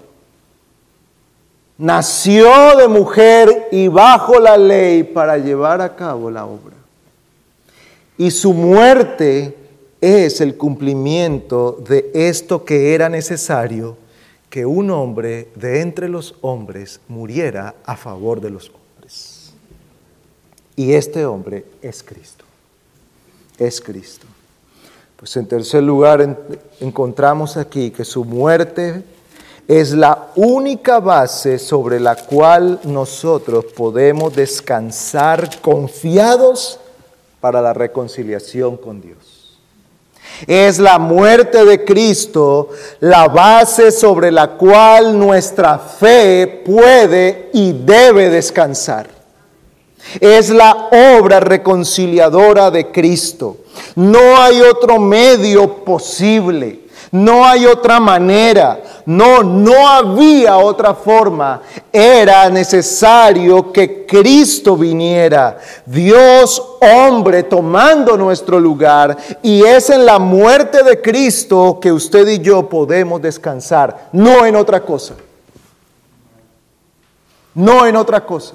nació 1.77 2.77
de 2.77 2.89
mujer 2.89 3.69
y 3.71 3.89
bajo 3.89 4.41
la 4.41 4.57
ley 4.57 5.03
para 5.03 5.37
llevar 5.37 5.83
a 5.83 5.95
cabo 5.95 6.31
la 6.31 6.47
obra. 6.47 6.80
Y 8.21 8.33
su 8.33 8.53
muerte 8.53 9.57
es 9.99 10.43
el 10.43 10.59
cumplimiento 10.59 11.83
de 11.89 12.11
esto 12.13 12.67
que 12.67 12.95
era 12.95 13.09
necesario, 13.09 13.97
que 14.51 14.67
un 14.67 14.91
hombre 14.91 15.49
de 15.55 15.81
entre 15.81 16.07
los 16.07 16.35
hombres 16.43 17.01
muriera 17.09 17.77
a 17.83 17.97
favor 17.97 18.43
de 18.43 18.51
los 18.51 18.69
hombres. 18.69 19.55
Y 20.77 20.93
este 20.93 21.25
hombre 21.25 21.65
es 21.81 22.03
Cristo. 22.03 22.45
Es 23.57 23.81
Cristo. 23.81 24.27
Pues 25.17 25.35
en 25.39 25.47
tercer 25.47 25.83
lugar 25.83 26.39
encontramos 26.79 27.57
aquí 27.57 27.91
que 27.91 28.05
su 28.05 28.23
muerte 28.27 29.03
es 29.67 29.93
la 29.93 30.29
única 30.37 31.01
base 31.01 31.59
sobre 31.59 31.99
la 31.99 32.17
cual 32.17 32.81
nosotros 32.85 33.65
podemos 33.75 34.37
descansar 34.37 35.59
confiados 35.63 36.81
para 37.41 37.63
la 37.63 37.73
reconciliación 37.73 38.77
con 38.77 39.01
Dios. 39.01 39.59
Es 40.47 40.79
la 40.79 40.99
muerte 40.99 41.65
de 41.65 41.85
Cristo 41.85 42.71
la 43.01 43.29
base 43.29 43.91
sobre 43.91 44.31
la 44.31 44.53
cual 44.53 45.19
nuestra 45.19 45.79
fe 45.79 46.63
puede 46.65 47.51
y 47.53 47.73
debe 47.73 48.31
descansar. 48.31 49.09
Es 50.19 50.49
la 50.51 50.89
obra 51.19 51.41
reconciliadora 51.41 52.71
de 52.71 52.91
Cristo. 52.91 53.59
No 53.97 54.39
hay 54.39 54.61
otro 54.63 54.99
medio 54.99 55.85
posible. 55.85 56.81
No 57.13 57.45
hay 57.45 57.67
otra 57.67 57.99
manera. 57.99 58.81
No, 59.05 59.43
no 59.43 59.89
había 59.89 60.59
otra 60.59 60.95
forma. 60.95 61.61
Era 61.93 62.49
necesario 62.49 63.73
que 63.73 64.07
Cristo 64.07 64.77
viniera, 64.77 65.59
Dios 65.85 66.63
hombre 66.81 67.43
tomando 67.43 68.17
nuestro 68.17 68.61
lugar. 68.61 69.17
Y 69.43 69.65
es 69.65 69.91
en 69.91 70.07
la 70.07 70.21
muerte 70.21 70.85
de 70.85 71.01
Cristo 71.01 71.79
que 71.81 71.91
usted 71.91 72.29
y 72.29 72.39
yo 72.39 72.69
podemos 72.69 73.21
descansar, 73.21 74.09
no 74.13 74.47
en 74.47 74.55
otra 74.55 74.81
cosa. 74.81 75.15
No 77.55 77.87
en 77.87 77.97
otra 77.97 78.25
cosa. 78.25 78.55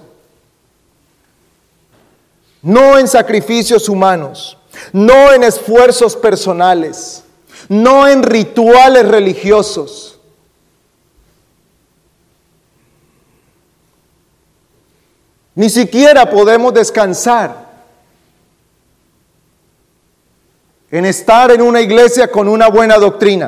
No 2.62 2.98
en 2.98 3.08
sacrificios 3.08 3.90
humanos, 3.90 4.58
no 4.92 5.34
en 5.34 5.44
esfuerzos 5.44 6.16
personales 6.16 7.25
no 7.70 8.08
en 8.08 8.24
rituales 8.24 9.08
religiosos. 9.08 10.20
Ni 15.56 15.70
siquiera 15.70 16.30
podemos 16.30 16.74
descansar 16.74 17.66
en 20.92 21.06
estar 21.06 21.52
en 21.52 21.62
una 21.62 21.82
iglesia 21.82 22.30
con 22.30 22.48
una 22.48 22.68
buena 22.68 22.98
doctrina. 22.98 23.48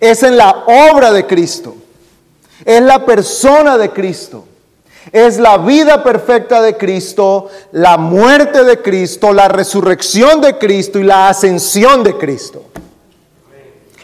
Es 0.00 0.22
en 0.24 0.36
la 0.36 0.64
obra 0.66 1.12
de 1.12 1.26
Cristo. 1.26 1.76
Es 2.64 2.82
la 2.82 3.04
persona 3.04 3.78
de 3.78 3.90
Cristo. 3.90 4.46
Es 5.12 5.38
la 5.38 5.58
vida 5.58 6.02
perfecta 6.02 6.62
de 6.62 6.76
Cristo, 6.76 7.48
la 7.72 7.96
muerte 7.96 8.64
de 8.64 8.80
Cristo, 8.80 9.32
la 9.32 9.48
resurrección 9.48 10.40
de 10.40 10.58
Cristo 10.58 10.98
y 10.98 11.04
la 11.04 11.28
ascensión 11.28 12.02
de 12.02 12.16
Cristo. 12.16 12.62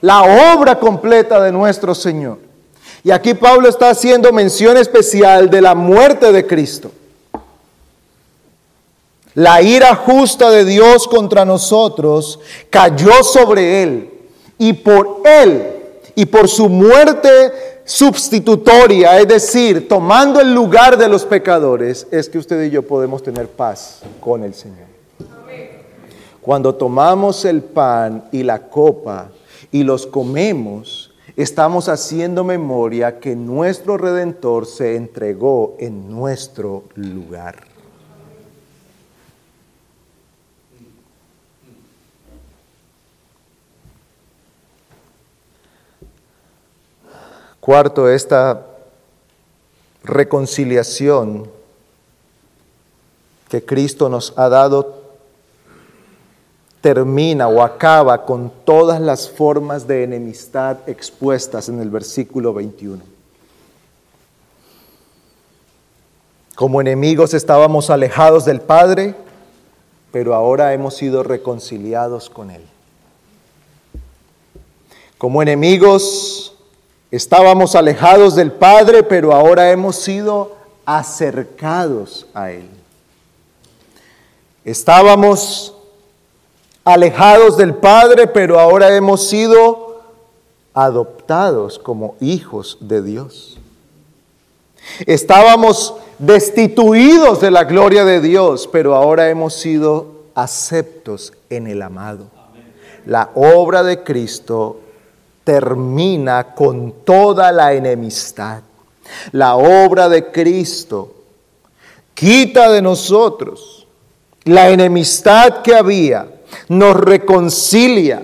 La 0.02 0.22
obra 0.54 0.78
completa 0.78 1.40
de 1.40 1.52
nuestro 1.52 1.94
Señor. 1.94 2.38
Y 3.02 3.10
aquí 3.10 3.34
Pablo 3.34 3.68
está 3.68 3.90
haciendo 3.90 4.32
mención 4.32 4.76
especial 4.76 5.48
de 5.48 5.60
la 5.62 5.74
muerte 5.74 6.32
de 6.32 6.46
Cristo. 6.46 6.90
La 9.34 9.62
ira 9.62 9.94
justa 9.94 10.50
de 10.50 10.64
Dios 10.64 11.06
contra 11.06 11.44
nosotros 11.44 12.40
cayó 12.68 13.22
sobre 13.22 13.82
él 13.82 14.10
y 14.58 14.72
por 14.72 15.22
él 15.24 15.76
y 16.14 16.26
por 16.26 16.48
su 16.48 16.68
muerte 16.68 17.80
substitutoria, 17.90 19.18
es 19.18 19.26
decir, 19.26 19.88
tomando 19.88 20.40
el 20.40 20.55
lugar 20.55 20.96
de 20.96 21.09
los 21.09 21.24
pecadores, 21.24 22.07
es 22.12 22.29
que 22.29 22.38
usted 22.38 22.62
y 22.62 22.70
yo 22.70 22.83
podemos 22.83 23.20
tener 23.20 23.48
paz 23.48 24.03
con 24.20 24.44
el 24.44 24.55
Señor. 24.55 24.87
Cuando 26.40 26.72
tomamos 26.76 27.44
el 27.44 27.62
pan 27.62 28.26
y 28.31 28.44
la 28.44 28.68
copa 28.68 29.33
y 29.72 29.83
los 29.83 30.07
comemos, 30.07 31.12
estamos 31.37 31.88
haciendo 31.88 32.44
memoria 32.44 33.18
que 33.18 33.35
nuestro 33.35 33.98
Redentor 33.98 34.66
se 34.66 34.94
entregó 34.94 35.74
en 35.81 36.09
nuestro 36.09 36.85
lugar. 36.94 37.69
Cuarto, 47.70 48.09
esta 48.09 48.66
reconciliación 50.02 51.48
que 53.48 53.64
Cristo 53.64 54.09
nos 54.09 54.37
ha 54.37 54.48
dado 54.48 55.02
termina 56.80 57.46
o 57.46 57.62
acaba 57.62 58.26
con 58.26 58.50
todas 58.64 59.00
las 59.00 59.30
formas 59.30 59.87
de 59.87 60.02
enemistad 60.02 60.78
expuestas 60.88 61.68
en 61.68 61.78
el 61.78 61.90
versículo 61.90 62.52
21. 62.52 63.04
Como 66.56 66.80
enemigos 66.80 67.35
estábamos 67.35 67.88
alejados 67.88 68.44
del 68.44 68.61
Padre, 68.61 69.14
pero 70.11 70.35
ahora 70.35 70.74
hemos 70.74 70.96
sido 70.96 71.22
reconciliados 71.22 72.30
con 72.30 72.50
Él. 72.50 72.64
Como 75.18 75.40
enemigos 75.40 76.56
Estábamos 77.11 77.75
alejados 77.75 78.37
del 78.37 78.53
Padre, 78.53 79.03
pero 79.03 79.33
ahora 79.33 79.70
hemos 79.70 79.96
sido 79.96 80.57
acercados 80.85 82.27
a 82.35 82.53
Él. 82.53 82.68
Estábamos 84.64 85.75
alejados 86.85 87.57
del 87.57 87.75
Padre, 87.75 88.29
pero 88.29 88.61
ahora 88.61 88.94
hemos 88.94 89.27
sido 89.29 90.03
adoptados 90.73 91.79
como 91.79 92.14
hijos 92.20 92.79
de 92.81 93.03
Dios. 93.03 93.59
Estábamos 95.07 95.94
destituidos 96.18 97.40
de 97.40 97.51
la 97.51 97.64
gloria 97.64 98.05
de 98.05 98.20
Dios, 98.20 98.68
pero 98.70 98.94
ahora 98.94 99.31
hemos 99.31 99.55
sido 99.55 100.20
aceptos 100.35 101.33
en 101.49 101.66
el 101.66 101.83
amado. 101.83 102.27
La 103.05 103.31
obra 103.35 103.83
de 103.83 104.05
Cristo 104.05 104.81
termina 105.44 106.55
con 106.55 107.05
toda 107.05 107.53
la 107.53 107.72
enemistad. 107.72 108.62
La 109.33 109.57
obra 109.57 110.09
de 110.09 110.31
Cristo 110.31 111.14
quita 112.14 112.70
de 112.70 112.83
nosotros 112.83 113.81
la 114.44 114.70
enemistad 114.70 115.62
que 115.62 115.74
había, 115.74 116.26
nos 116.68 116.96
reconcilia, 116.96 118.22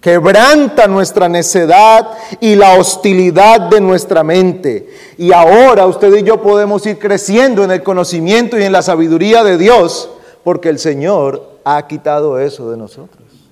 quebranta 0.00 0.88
nuestra 0.88 1.28
necedad 1.28 2.10
y 2.40 2.56
la 2.56 2.76
hostilidad 2.76 3.60
de 3.70 3.80
nuestra 3.80 4.22
mente. 4.24 4.90
Y 5.16 5.32
ahora 5.32 5.86
usted 5.86 6.14
y 6.16 6.22
yo 6.22 6.42
podemos 6.42 6.84
ir 6.86 6.98
creciendo 6.98 7.64
en 7.64 7.70
el 7.70 7.82
conocimiento 7.82 8.58
y 8.58 8.64
en 8.64 8.72
la 8.72 8.82
sabiduría 8.82 9.44
de 9.44 9.56
Dios, 9.56 10.10
porque 10.44 10.68
el 10.68 10.78
Señor 10.78 11.51
ha 11.64 11.86
quitado 11.86 12.38
eso 12.38 12.70
de 12.70 12.76
nosotros. 12.76 13.50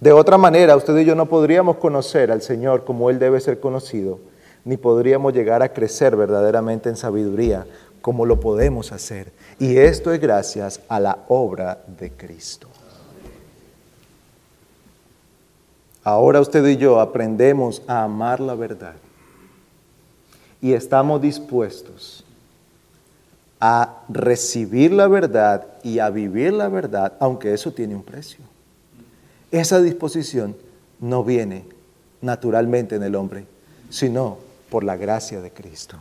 De 0.00 0.12
otra 0.12 0.36
manera, 0.36 0.76
usted 0.76 0.96
y 0.98 1.04
yo 1.04 1.14
no 1.14 1.26
podríamos 1.26 1.76
conocer 1.76 2.30
al 2.30 2.42
Señor 2.42 2.84
como 2.84 3.08
Él 3.08 3.18
debe 3.18 3.40
ser 3.40 3.60
conocido, 3.60 4.18
ni 4.64 4.76
podríamos 4.76 5.32
llegar 5.32 5.62
a 5.62 5.72
crecer 5.72 6.16
verdaderamente 6.16 6.88
en 6.88 6.96
sabiduría 6.96 7.66
como 8.02 8.26
lo 8.26 8.38
podemos 8.38 8.92
hacer. 8.92 9.32
Y 9.58 9.78
esto 9.78 10.12
es 10.12 10.20
gracias 10.20 10.80
a 10.88 11.00
la 11.00 11.18
obra 11.28 11.82
de 11.98 12.12
Cristo. 12.12 12.68
Ahora 16.04 16.40
usted 16.40 16.64
y 16.66 16.76
yo 16.76 17.00
aprendemos 17.00 17.82
a 17.88 18.04
amar 18.04 18.38
la 18.38 18.54
verdad 18.54 18.94
y 20.60 20.72
estamos 20.72 21.20
dispuestos 21.20 22.25
a 23.60 24.02
recibir 24.08 24.92
la 24.92 25.08
verdad 25.08 25.66
y 25.82 25.98
a 25.98 26.10
vivir 26.10 26.52
la 26.52 26.68
verdad, 26.68 27.14
aunque 27.20 27.54
eso 27.54 27.72
tiene 27.72 27.94
un 27.94 28.02
precio. 28.02 28.40
Esa 29.50 29.80
disposición 29.80 30.56
no 31.00 31.24
viene 31.24 31.64
naturalmente 32.20 32.96
en 32.96 33.02
el 33.02 33.14
hombre, 33.14 33.46
sino 33.88 34.38
por 34.68 34.84
la 34.84 34.96
gracia 34.96 35.40
de 35.40 35.50
Cristo. 35.50 35.96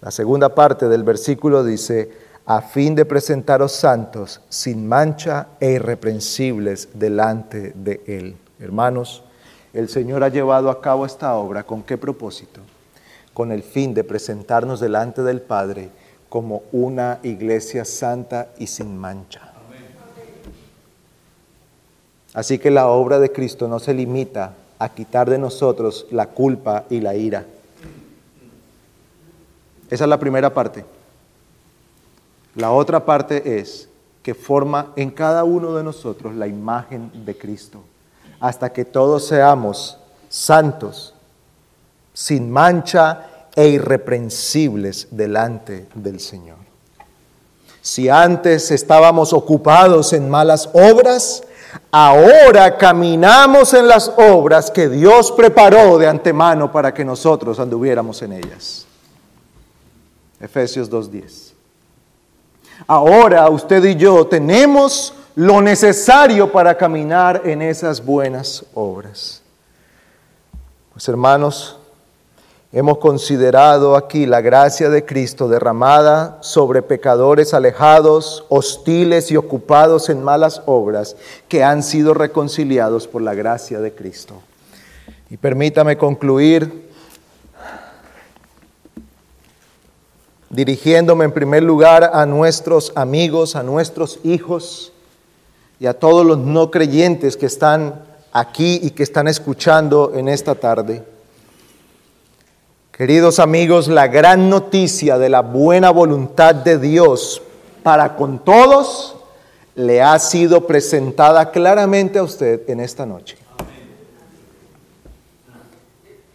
La 0.00 0.10
segunda 0.10 0.54
parte 0.54 0.88
del 0.88 1.04
versículo 1.04 1.64
dice, 1.64 2.10
a 2.44 2.60
fin 2.60 2.94
de 2.94 3.04
presentaros 3.04 3.72
santos, 3.72 4.40
sin 4.48 4.88
mancha 4.88 5.48
e 5.60 5.72
irreprensibles 5.72 6.88
delante 6.94 7.72
de 7.74 8.02
Él. 8.06 8.36
Hermanos, 8.58 9.22
el 9.72 9.88
Señor 9.88 10.24
ha 10.24 10.28
llevado 10.28 10.70
a 10.70 10.80
cabo 10.80 11.06
esta 11.06 11.34
obra 11.36 11.62
con 11.62 11.82
qué 11.82 11.96
propósito? 11.96 12.60
Con 13.34 13.52
el 13.52 13.62
fin 13.62 13.94
de 13.94 14.04
presentarnos 14.04 14.80
delante 14.80 15.22
del 15.22 15.40
Padre 15.40 15.90
como 16.28 16.62
una 16.72 17.18
iglesia 17.22 17.84
santa 17.84 18.48
y 18.58 18.66
sin 18.66 18.96
mancha. 18.96 19.52
Así 22.34 22.58
que 22.58 22.70
la 22.70 22.88
obra 22.88 23.18
de 23.18 23.30
Cristo 23.30 23.68
no 23.68 23.78
se 23.78 23.92
limita 23.92 24.54
a 24.78 24.88
quitar 24.88 25.28
de 25.28 25.38
nosotros 25.38 26.06
la 26.10 26.26
culpa 26.28 26.84
y 26.88 27.00
la 27.00 27.14
ira. 27.14 27.44
Esa 29.90 30.04
es 30.04 30.08
la 30.08 30.18
primera 30.18 30.54
parte. 30.54 30.84
La 32.54 32.72
otra 32.72 33.04
parte 33.04 33.58
es 33.58 33.88
que 34.22 34.34
forma 34.34 34.92
en 34.96 35.10
cada 35.10 35.44
uno 35.44 35.74
de 35.74 35.84
nosotros 35.84 36.34
la 36.34 36.46
imagen 36.46 37.10
de 37.26 37.36
Cristo, 37.36 37.82
hasta 38.40 38.72
que 38.72 38.84
todos 38.84 39.26
seamos 39.26 39.98
santos, 40.28 41.11
sin 42.12 42.50
mancha 42.50 43.26
e 43.54 43.68
irreprensibles 43.68 45.08
delante 45.10 45.88
del 45.94 46.20
Señor. 46.20 46.58
Si 47.80 48.08
antes 48.08 48.70
estábamos 48.70 49.32
ocupados 49.32 50.12
en 50.12 50.30
malas 50.30 50.70
obras, 50.72 51.42
ahora 51.90 52.76
caminamos 52.78 53.74
en 53.74 53.88
las 53.88 54.12
obras 54.16 54.70
que 54.70 54.88
Dios 54.88 55.32
preparó 55.32 55.98
de 55.98 56.06
antemano 56.06 56.70
para 56.70 56.94
que 56.94 57.04
nosotros 57.04 57.58
anduviéramos 57.58 58.22
en 58.22 58.34
ellas. 58.34 58.86
Efesios 60.40 60.90
2.10. 60.90 61.52
Ahora 62.86 63.48
usted 63.48 63.84
y 63.84 63.96
yo 63.96 64.26
tenemos 64.26 65.14
lo 65.34 65.60
necesario 65.60 66.50
para 66.52 66.76
caminar 66.76 67.42
en 67.44 67.62
esas 67.62 68.04
buenas 68.04 68.64
obras. 68.74 69.42
Pues 70.92 71.08
hermanos, 71.08 71.78
hemos 72.72 72.98
considerado 72.98 73.96
aquí 73.96 74.24
la 74.24 74.40
gracia 74.40 74.88
de 74.88 75.04
Cristo 75.04 75.46
derramada 75.46 76.38
sobre 76.40 76.80
pecadores 76.80 77.52
alejados, 77.52 78.46
hostiles 78.48 79.30
y 79.30 79.36
ocupados 79.36 80.08
en 80.08 80.22
malas 80.22 80.62
obras 80.64 81.16
que 81.48 81.62
han 81.62 81.82
sido 81.82 82.14
reconciliados 82.14 83.06
por 83.06 83.20
la 83.20 83.34
gracia 83.34 83.78
de 83.80 83.92
Cristo. 83.92 84.40
Y 85.28 85.36
permítame 85.36 85.98
concluir 85.98 86.90
dirigiéndome 90.48 91.26
en 91.26 91.32
primer 91.32 91.62
lugar 91.62 92.10
a 92.12 92.24
nuestros 92.24 92.92
amigos, 92.94 93.54
a 93.54 93.62
nuestros 93.62 94.18
hijos 94.22 94.92
y 95.78 95.86
a 95.86 95.98
todos 95.98 96.24
los 96.24 96.38
no 96.38 96.70
creyentes 96.70 97.36
que 97.36 97.46
están 97.46 98.02
aquí 98.32 98.80
y 98.82 98.90
que 98.90 99.02
están 99.02 99.28
escuchando 99.28 100.12
en 100.14 100.28
esta 100.28 100.54
tarde. 100.54 101.11
Queridos 102.92 103.38
amigos, 103.38 103.88
la 103.88 104.06
gran 104.06 104.50
noticia 104.50 105.16
de 105.16 105.30
la 105.30 105.40
buena 105.40 105.90
voluntad 105.90 106.54
de 106.54 106.78
Dios 106.78 107.40
para 107.82 108.16
con 108.16 108.38
todos 108.38 109.16
le 109.74 110.02
ha 110.02 110.18
sido 110.18 110.66
presentada 110.66 111.50
claramente 111.50 112.18
a 112.18 112.22
usted 112.22 112.68
en 112.68 112.80
esta 112.80 113.06
noche. 113.06 113.38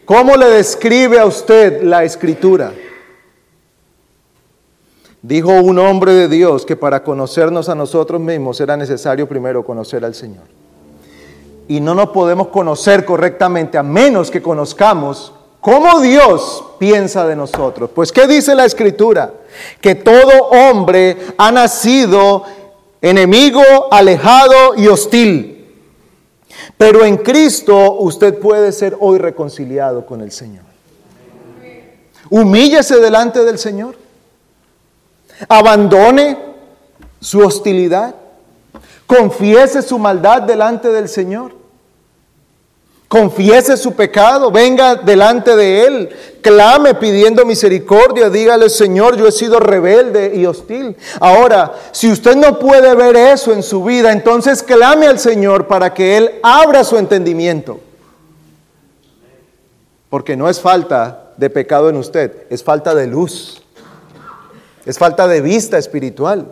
¿Cómo 0.03 0.35
le 0.35 0.47
describe 0.47 1.19
a 1.19 1.27
usted 1.27 1.83
la 1.83 2.03
escritura? 2.03 2.73
Dijo 5.21 5.51
un 5.51 5.77
hombre 5.77 6.13
de 6.13 6.27
Dios 6.27 6.65
que 6.65 6.75
para 6.75 7.03
conocernos 7.03 7.69
a 7.69 7.75
nosotros 7.75 8.19
mismos 8.19 8.59
era 8.59 8.75
necesario 8.75 9.29
primero 9.29 9.63
conocer 9.63 10.03
al 10.03 10.15
Señor. 10.15 10.45
Y 11.67 11.79
no 11.81 11.93
nos 11.93 12.09
podemos 12.09 12.47
conocer 12.47 13.05
correctamente 13.05 13.77
a 13.77 13.83
menos 13.83 14.31
que 14.31 14.41
conozcamos 14.41 15.33
cómo 15.67 15.99
Dios 15.99 16.63
piensa 16.79 17.27
de 17.27 17.35
nosotros. 17.35 17.89
Pues 17.93 18.13
¿qué 18.13 18.25
dice 18.25 18.55
la 18.55 18.63
Escritura? 18.63 19.33
Que 19.81 19.95
todo 19.95 20.45
hombre 20.47 21.17
ha 21.37 21.51
nacido 21.51 22.45
enemigo, 23.01 23.61
alejado 23.91 24.75
y 24.77 24.87
hostil. 24.87 25.67
Pero 26.77 27.03
en 27.03 27.17
Cristo 27.17 27.95
usted 27.95 28.39
puede 28.39 28.71
ser 28.71 28.95
hoy 28.97 29.17
reconciliado 29.17 30.05
con 30.05 30.21
el 30.21 30.31
Señor. 30.31 30.63
Humíllese 32.29 33.01
delante 33.01 33.43
del 33.43 33.59
Señor 33.59 33.97
abandone 35.49 36.37
su 37.19 37.41
hostilidad, 37.41 38.15
confiese 39.05 39.81
su 39.81 39.99
maldad 39.99 40.43
delante 40.43 40.87
del 40.87 41.09
Señor, 41.09 41.56
confiese 43.07 43.77
su 43.77 43.93
pecado, 43.93 44.51
venga 44.51 44.95
delante 44.95 45.55
de 45.55 45.85
Él, 45.85 46.09
clame 46.41 46.95
pidiendo 46.95 47.45
misericordia, 47.45 48.29
dígale 48.29 48.69
Señor, 48.69 49.15
yo 49.15 49.27
he 49.27 49.31
sido 49.31 49.59
rebelde 49.59 50.35
y 50.35 50.45
hostil. 50.45 50.95
Ahora, 51.19 51.73
si 51.91 52.11
usted 52.11 52.35
no 52.35 52.59
puede 52.59 52.93
ver 52.95 53.15
eso 53.15 53.53
en 53.53 53.63
su 53.63 53.83
vida, 53.83 54.11
entonces 54.11 54.61
clame 54.61 55.07
al 55.07 55.19
Señor 55.19 55.67
para 55.67 55.93
que 55.93 56.17
Él 56.17 56.31
abra 56.43 56.83
su 56.83 56.97
entendimiento. 56.97 57.79
Porque 60.09 60.35
no 60.37 60.49
es 60.49 60.59
falta 60.59 61.31
de 61.37 61.49
pecado 61.49 61.89
en 61.89 61.97
usted, 61.97 62.45
es 62.49 62.63
falta 62.63 62.95
de 62.95 63.07
luz. 63.07 63.61
Es 64.85 64.97
falta 64.97 65.27
de 65.27 65.41
vista 65.41 65.77
espiritual. 65.77 66.47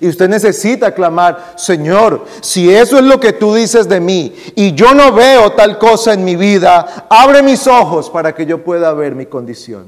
Y 0.00 0.08
usted 0.08 0.28
necesita 0.28 0.94
clamar, 0.94 1.54
Señor, 1.56 2.24
si 2.40 2.70
eso 2.70 2.98
es 2.98 3.04
lo 3.04 3.18
que 3.18 3.32
tú 3.32 3.54
dices 3.54 3.88
de 3.88 4.00
mí 4.00 4.34
y 4.54 4.72
yo 4.72 4.94
no 4.94 5.12
veo 5.12 5.52
tal 5.52 5.78
cosa 5.78 6.12
en 6.12 6.24
mi 6.24 6.36
vida, 6.36 7.06
abre 7.10 7.42
mis 7.42 7.66
ojos 7.66 8.10
para 8.10 8.34
que 8.34 8.46
yo 8.46 8.62
pueda 8.64 8.92
ver 8.92 9.14
mi 9.14 9.26
condición. 9.26 9.86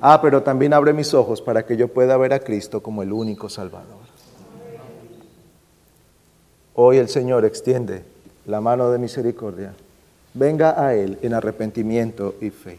Ah, 0.00 0.20
pero 0.22 0.42
también 0.42 0.72
abre 0.72 0.92
mis 0.92 1.12
ojos 1.14 1.42
para 1.42 1.66
que 1.66 1.76
yo 1.76 1.88
pueda 1.88 2.16
ver 2.16 2.32
a 2.32 2.38
Cristo 2.38 2.82
como 2.82 3.02
el 3.02 3.12
único 3.12 3.48
Salvador. 3.48 3.98
Hoy 6.74 6.98
el 6.98 7.08
Señor 7.08 7.44
extiende 7.44 8.04
la 8.46 8.60
mano 8.60 8.90
de 8.92 8.98
misericordia. 8.98 9.74
Venga 10.34 10.80
a 10.80 10.94
Él 10.94 11.18
en 11.22 11.34
arrepentimiento 11.34 12.36
y 12.40 12.50
fe. 12.50 12.78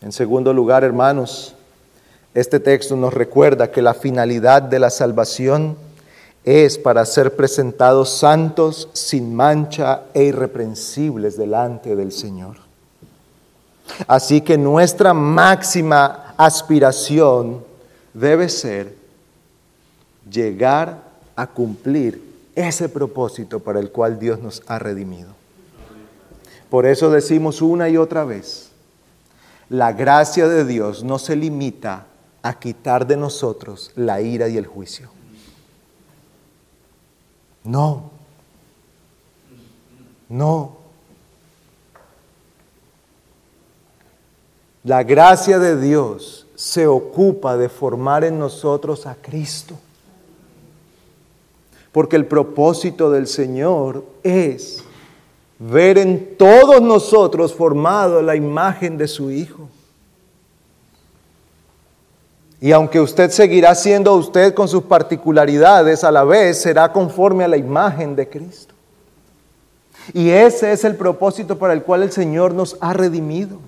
En 0.00 0.12
segundo 0.12 0.52
lugar, 0.52 0.84
hermanos, 0.84 1.55
este 2.36 2.60
texto 2.60 2.96
nos 2.96 3.14
recuerda 3.14 3.70
que 3.70 3.80
la 3.80 3.94
finalidad 3.94 4.60
de 4.60 4.78
la 4.78 4.90
salvación 4.90 5.74
es 6.44 6.76
para 6.76 7.06
ser 7.06 7.34
presentados 7.34 8.10
santos, 8.10 8.90
sin 8.92 9.34
mancha 9.34 10.02
e 10.12 10.24
irreprensibles 10.24 11.38
delante 11.38 11.96
del 11.96 12.12
Señor. 12.12 12.58
Así 14.06 14.42
que 14.42 14.58
nuestra 14.58 15.14
máxima 15.14 16.34
aspiración 16.36 17.64
debe 18.12 18.50
ser 18.50 18.94
llegar 20.30 21.04
a 21.36 21.46
cumplir 21.46 22.22
ese 22.54 22.90
propósito 22.90 23.60
para 23.60 23.80
el 23.80 23.90
cual 23.90 24.18
Dios 24.18 24.42
nos 24.42 24.62
ha 24.66 24.78
redimido. 24.78 25.30
Por 26.68 26.84
eso 26.84 27.10
decimos 27.10 27.62
una 27.62 27.88
y 27.88 27.96
otra 27.96 28.26
vez, 28.26 28.72
la 29.70 29.94
gracia 29.94 30.48
de 30.48 30.66
Dios 30.66 31.02
no 31.02 31.18
se 31.18 31.34
limita 31.34 32.04
a 32.48 32.58
quitar 32.58 33.06
de 33.06 33.16
nosotros 33.16 33.90
la 33.96 34.20
ira 34.20 34.48
y 34.48 34.56
el 34.56 34.66
juicio. 34.66 35.10
No, 37.64 38.10
no. 40.28 40.76
La 44.84 45.02
gracia 45.02 45.58
de 45.58 45.80
Dios 45.80 46.46
se 46.54 46.86
ocupa 46.86 47.56
de 47.56 47.68
formar 47.68 48.22
en 48.22 48.38
nosotros 48.38 49.06
a 49.06 49.16
Cristo. 49.16 49.74
Porque 51.90 52.14
el 52.14 52.26
propósito 52.26 53.10
del 53.10 53.26
Señor 53.26 54.04
es 54.22 54.84
ver 55.58 55.98
en 55.98 56.36
todos 56.36 56.80
nosotros 56.80 57.52
formado 57.52 58.22
la 58.22 58.36
imagen 58.36 58.96
de 58.96 59.08
su 59.08 59.32
Hijo. 59.32 59.68
Y 62.60 62.72
aunque 62.72 63.00
usted 63.00 63.30
seguirá 63.30 63.74
siendo 63.74 64.14
usted 64.14 64.54
con 64.54 64.68
sus 64.68 64.84
particularidades, 64.84 66.04
a 66.04 66.10
la 66.10 66.24
vez 66.24 66.60
será 66.62 66.90
conforme 66.92 67.44
a 67.44 67.48
la 67.48 67.56
imagen 67.56 68.16
de 68.16 68.28
Cristo. 68.28 68.74
Y 70.14 70.30
ese 70.30 70.72
es 70.72 70.84
el 70.84 70.96
propósito 70.96 71.58
para 71.58 71.72
el 71.72 71.82
cual 71.82 72.02
el 72.02 72.12
Señor 72.12 72.54
nos 72.54 72.76
ha 72.80 72.92
redimido. 72.92 73.58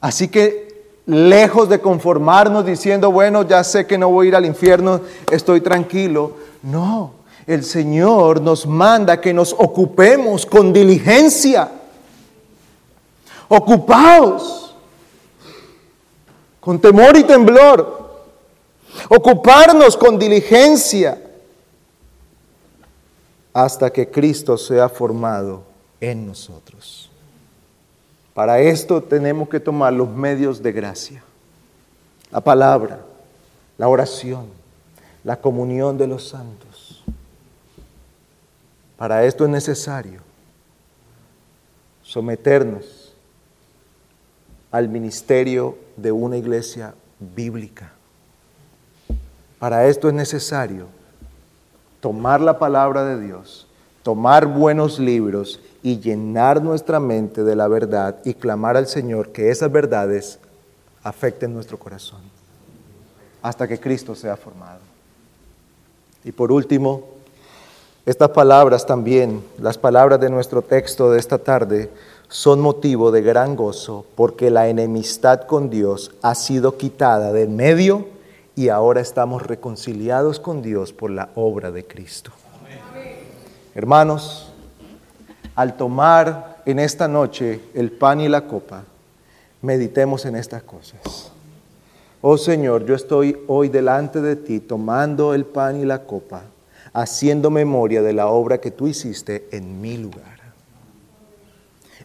Así 0.00 0.28
que 0.28 0.64
lejos 1.06 1.68
de 1.68 1.80
conformarnos 1.80 2.66
diciendo, 2.66 3.12
bueno, 3.12 3.42
ya 3.42 3.62
sé 3.62 3.86
que 3.86 3.98
no 3.98 4.08
voy 4.08 4.26
a 4.26 4.28
ir 4.30 4.36
al 4.36 4.46
infierno, 4.46 5.00
estoy 5.30 5.60
tranquilo. 5.60 6.32
No, 6.62 7.12
el 7.46 7.62
Señor 7.62 8.40
nos 8.40 8.66
manda 8.66 9.20
que 9.20 9.32
nos 9.32 9.52
ocupemos 9.52 10.44
con 10.46 10.72
diligencia. 10.72 11.70
Ocupaos 13.48 14.63
con 16.64 16.78
temor 16.78 17.14
y 17.16 17.24
temblor. 17.24 18.02
Ocuparnos 19.10 19.98
con 19.98 20.18
diligencia 20.18 21.20
hasta 23.52 23.92
que 23.92 24.10
Cristo 24.10 24.56
sea 24.56 24.88
formado 24.88 25.62
en 26.00 26.26
nosotros. 26.26 27.10
Para 28.32 28.60
esto 28.60 29.02
tenemos 29.02 29.48
que 29.48 29.60
tomar 29.60 29.92
los 29.92 30.08
medios 30.08 30.62
de 30.62 30.72
gracia, 30.72 31.22
la 32.30 32.40
palabra, 32.40 33.00
la 33.76 33.88
oración, 33.88 34.46
la 35.22 35.36
comunión 35.36 35.98
de 35.98 36.06
los 36.06 36.28
santos. 36.28 37.04
Para 38.96 39.24
esto 39.24 39.44
es 39.44 39.50
necesario 39.50 40.20
someternos 42.02 43.03
al 44.74 44.88
ministerio 44.88 45.78
de 45.96 46.10
una 46.10 46.36
iglesia 46.36 46.94
bíblica. 47.20 47.92
Para 49.60 49.86
esto 49.86 50.08
es 50.08 50.14
necesario 50.14 50.86
tomar 52.00 52.40
la 52.40 52.58
palabra 52.58 53.04
de 53.04 53.20
Dios, 53.24 53.68
tomar 54.02 54.46
buenos 54.46 54.98
libros 54.98 55.60
y 55.80 56.00
llenar 56.00 56.60
nuestra 56.60 56.98
mente 56.98 57.44
de 57.44 57.54
la 57.54 57.68
verdad 57.68 58.16
y 58.24 58.34
clamar 58.34 58.76
al 58.76 58.88
Señor 58.88 59.30
que 59.30 59.50
esas 59.50 59.70
verdades 59.70 60.40
afecten 61.04 61.54
nuestro 61.54 61.78
corazón 61.78 62.22
hasta 63.42 63.68
que 63.68 63.78
Cristo 63.78 64.16
sea 64.16 64.36
formado. 64.36 64.80
Y 66.24 66.32
por 66.32 66.50
último, 66.50 67.04
estas 68.04 68.30
palabras 68.30 68.84
también, 68.84 69.40
las 69.56 69.78
palabras 69.78 70.18
de 70.18 70.30
nuestro 70.30 70.62
texto 70.62 71.12
de 71.12 71.20
esta 71.20 71.38
tarde, 71.38 71.92
son 72.28 72.60
motivo 72.60 73.10
de 73.10 73.22
gran 73.22 73.56
gozo 73.56 74.04
porque 74.14 74.50
la 74.50 74.68
enemistad 74.68 75.42
con 75.42 75.70
Dios 75.70 76.12
ha 76.22 76.34
sido 76.34 76.76
quitada 76.76 77.32
de 77.32 77.46
medio 77.46 78.06
y 78.56 78.68
ahora 78.68 79.00
estamos 79.00 79.42
reconciliados 79.42 80.40
con 80.40 80.62
Dios 80.62 80.92
por 80.92 81.10
la 81.10 81.30
obra 81.34 81.70
de 81.70 81.84
Cristo. 81.84 82.30
Hermanos, 83.74 84.52
al 85.54 85.76
tomar 85.76 86.62
en 86.66 86.78
esta 86.78 87.08
noche 87.08 87.60
el 87.74 87.90
pan 87.90 88.20
y 88.20 88.28
la 88.28 88.46
copa, 88.46 88.84
meditemos 89.62 90.24
en 90.24 90.36
estas 90.36 90.62
cosas. 90.62 91.32
Oh 92.20 92.38
Señor, 92.38 92.86
yo 92.86 92.94
estoy 92.94 93.36
hoy 93.48 93.68
delante 93.68 94.20
de 94.20 94.36
ti 94.36 94.60
tomando 94.60 95.34
el 95.34 95.44
pan 95.44 95.80
y 95.80 95.84
la 95.84 96.04
copa, 96.04 96.42
haciendo 96.92 97.50
memoria 97.50 98.02
de 98.02 98.12
la 98.12 98.28
obra 98.28 98.58
que 98.58 98.70
tú 98.70 98.86
hiciste 98.86 99.46
en 99.50 99.80
mi 99.80 99.98
lugar. 99.98 100.33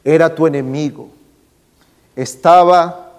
Era 0.03 0.33
tu 0.33 0.47
enemigo, 0.47 1.09
estaba 2.15 3.09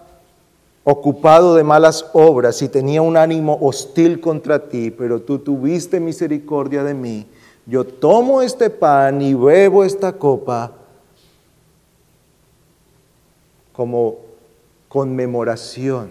ocupado 0.84 1.54
de 1.54 1.62
malas 1.62 2.06
obras 2.12 2.60
y 2.62 2.68
tenía 2.68 3.02
un 3.02 3.16
ánimo 3.16 3.58
hostil 3.60 4.20
contra 4.20 4.68
ti, 4.68 4.90
pero 4.90 5.20
tú 5.20 5.38
tuviste 5.38 6.00
misericordia 6.00 6.82
de 6.82 6.94
mí. 6.94 7.26
Yo 7.66 7.84
tomo 7.84 8.42
este 8.42 8.70
pan 8.70 9.20
y 9.22 9.34
bebo 9.34 9.84
esta 9.84 10.12
copa 10.12 10.72
como 13.72 14.18
conmemoración 14.88 16.10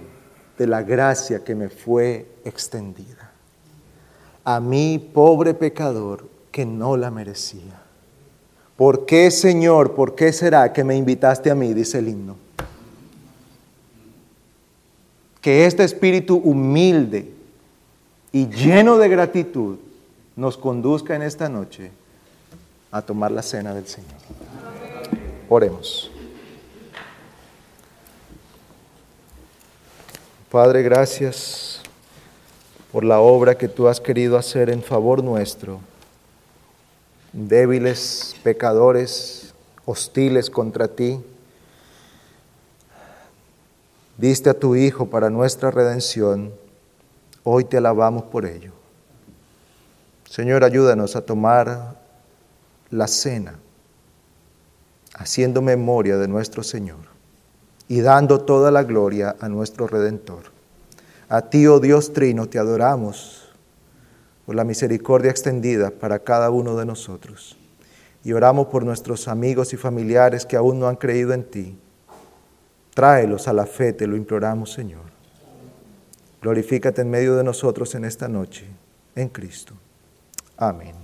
de 0.58 0.68
la 0.68 0.84
gracia 0.84 1.44
que 1.44 1.56
me 1.56 1.70
fue 1.70 2.28
extendida. 2.46 3.32
A 4.44 4.60
mí, 4.60 4.98
pobre 5.14 5.54
pecador, 5.54 6.28
que 6.52 6.66
no 6.66 6.98
la 6.98 7.12
merecía. 7.12 7.79
¿Por 8.80 9.06
qué, 9.06 9.30
Señor, 9.30 9.94
por 9.94 10.16
qué 10.16 10.34
será 10.34 10.74
que 10.74 10.86
me 10.86 10.96
invitaste 10.96 11.52
a 11.52 11.56
mí? 11.56 11.74
Dice 11.74 12.00
el 12.00 12.08
himno. 12.08 12.38
que 15.42 15.66
este 15.66 15.84
espíritu 15.84 16.38
humilde 16.38 17.32
y 18.32 18.48
lleno 18.48 18.98
de 18.98 19.10
gratitud 19.10 19.78
nos 20.36 20.58
conduzca 20.58 21.16
en 21.16 21.22
esta 21.22 21.50
noche 21.50 21.92
a 22.92 23.02
tomar 23.02 23.32
la 23.32 23.42
cena 23.42 23.74
del 23.74 23.86
Señor. 23.88 24.16
Oremos. 25.50 26.12
Padre, 30.52 30.84
gracias 30.84 31.82
por 32.92 33.04
la 33.04 33.20
obra 33.20 33.58
que 33.58 33.68
tú 33.68 33.88
has 33.88 34.00
querido 34.00 34.38
hacer 34.38 34.70
en 34.70 34.82
favor 34.82 35.24
nuestro, 35.24 35.80
débiles, 37.34 38.36
pecadores, 38.44 39.54
hostiles 39.86 40.50
contra 40.50 40.88
ti 40.88 41.20
diste 44.20 44.50
a 44.50 44.54
tu 44.54 44.76
Hijo 44.76 45.10
para 45.10 45.30
nuestra 45.30 45.72
redención, 45.72 46.52
hoy 47.44 47.64
te 47.64 47.78
alabamos 47.78 48.24
por 48.24 48.46
ello. 48.46 48.74
Señor, 50.30 50.64
ayúdanos 50.64 51.16
a 51.16 51.22
tomar 51.22 51.96
la 52.92 53.08
cena, 53.08 53.56
haciendo 55.16 55.62
memoria 55.62 56.18
de 56.18 56.28
nuestro 56.28 56.64
Señor 56.64 57.00
y 57.88 58.02
dando 58.02 58.42
toda 58.42 58.72
la 58.72 58.84
gloria 58.84 59.36
a 59.40 59.48
nuestro 59.48 59.88
Redentor. 59.88 60.52
A 61.30 61.44
ti, 61.44 61.66
oh 61.68 61.80
Dios 61.80 62.12
Trino, 62.12 62.48
te 62.48 62.60
adoramos 62.60 63.39
por 64.50 64.56
la 64.56 64.64
misericordia 64.64 65.30
extendida 65.30 65.92
para 65.92 66.18
cada 66.18 66.50
uno 66.50 66.76
de 66.76 66.84
nosotros. 66.84 67.56
Y 68.24 68.34
oramos 68.34 68.66
por 68.70 68.84
nuestros 68.84 69.28
amigos 69.28 69.74
y 69.74 69.78
familiares 69.78 70.44
que 70.44 70.56
aún 70.56 70.80
no 70.80 70.88
han 70.88 70.96
creído 70.96 71.34
en 71.34 71.44
ti 71.44 71.78
Tráelos 72.96 73.48
a 73.48 73.54
la 73.54 73.68
fe, 73.68 73.94
te 73.94 74.08
lo 74.08 74.16
imploramos, 74.16 74.74
Señor. 74.74 75.04
Glorifícate 76.42 77.04
en 77.04 77.12
medio 77.12 77.36
de 77.36 77.44
nosotros 77.44 77.94
en 77.94 78.06
esta 78.06 78.28
noche, 78.28 78.66
en 79.16 79.30
Cristo. 79.30 79.76
Amén. 80.58 80.99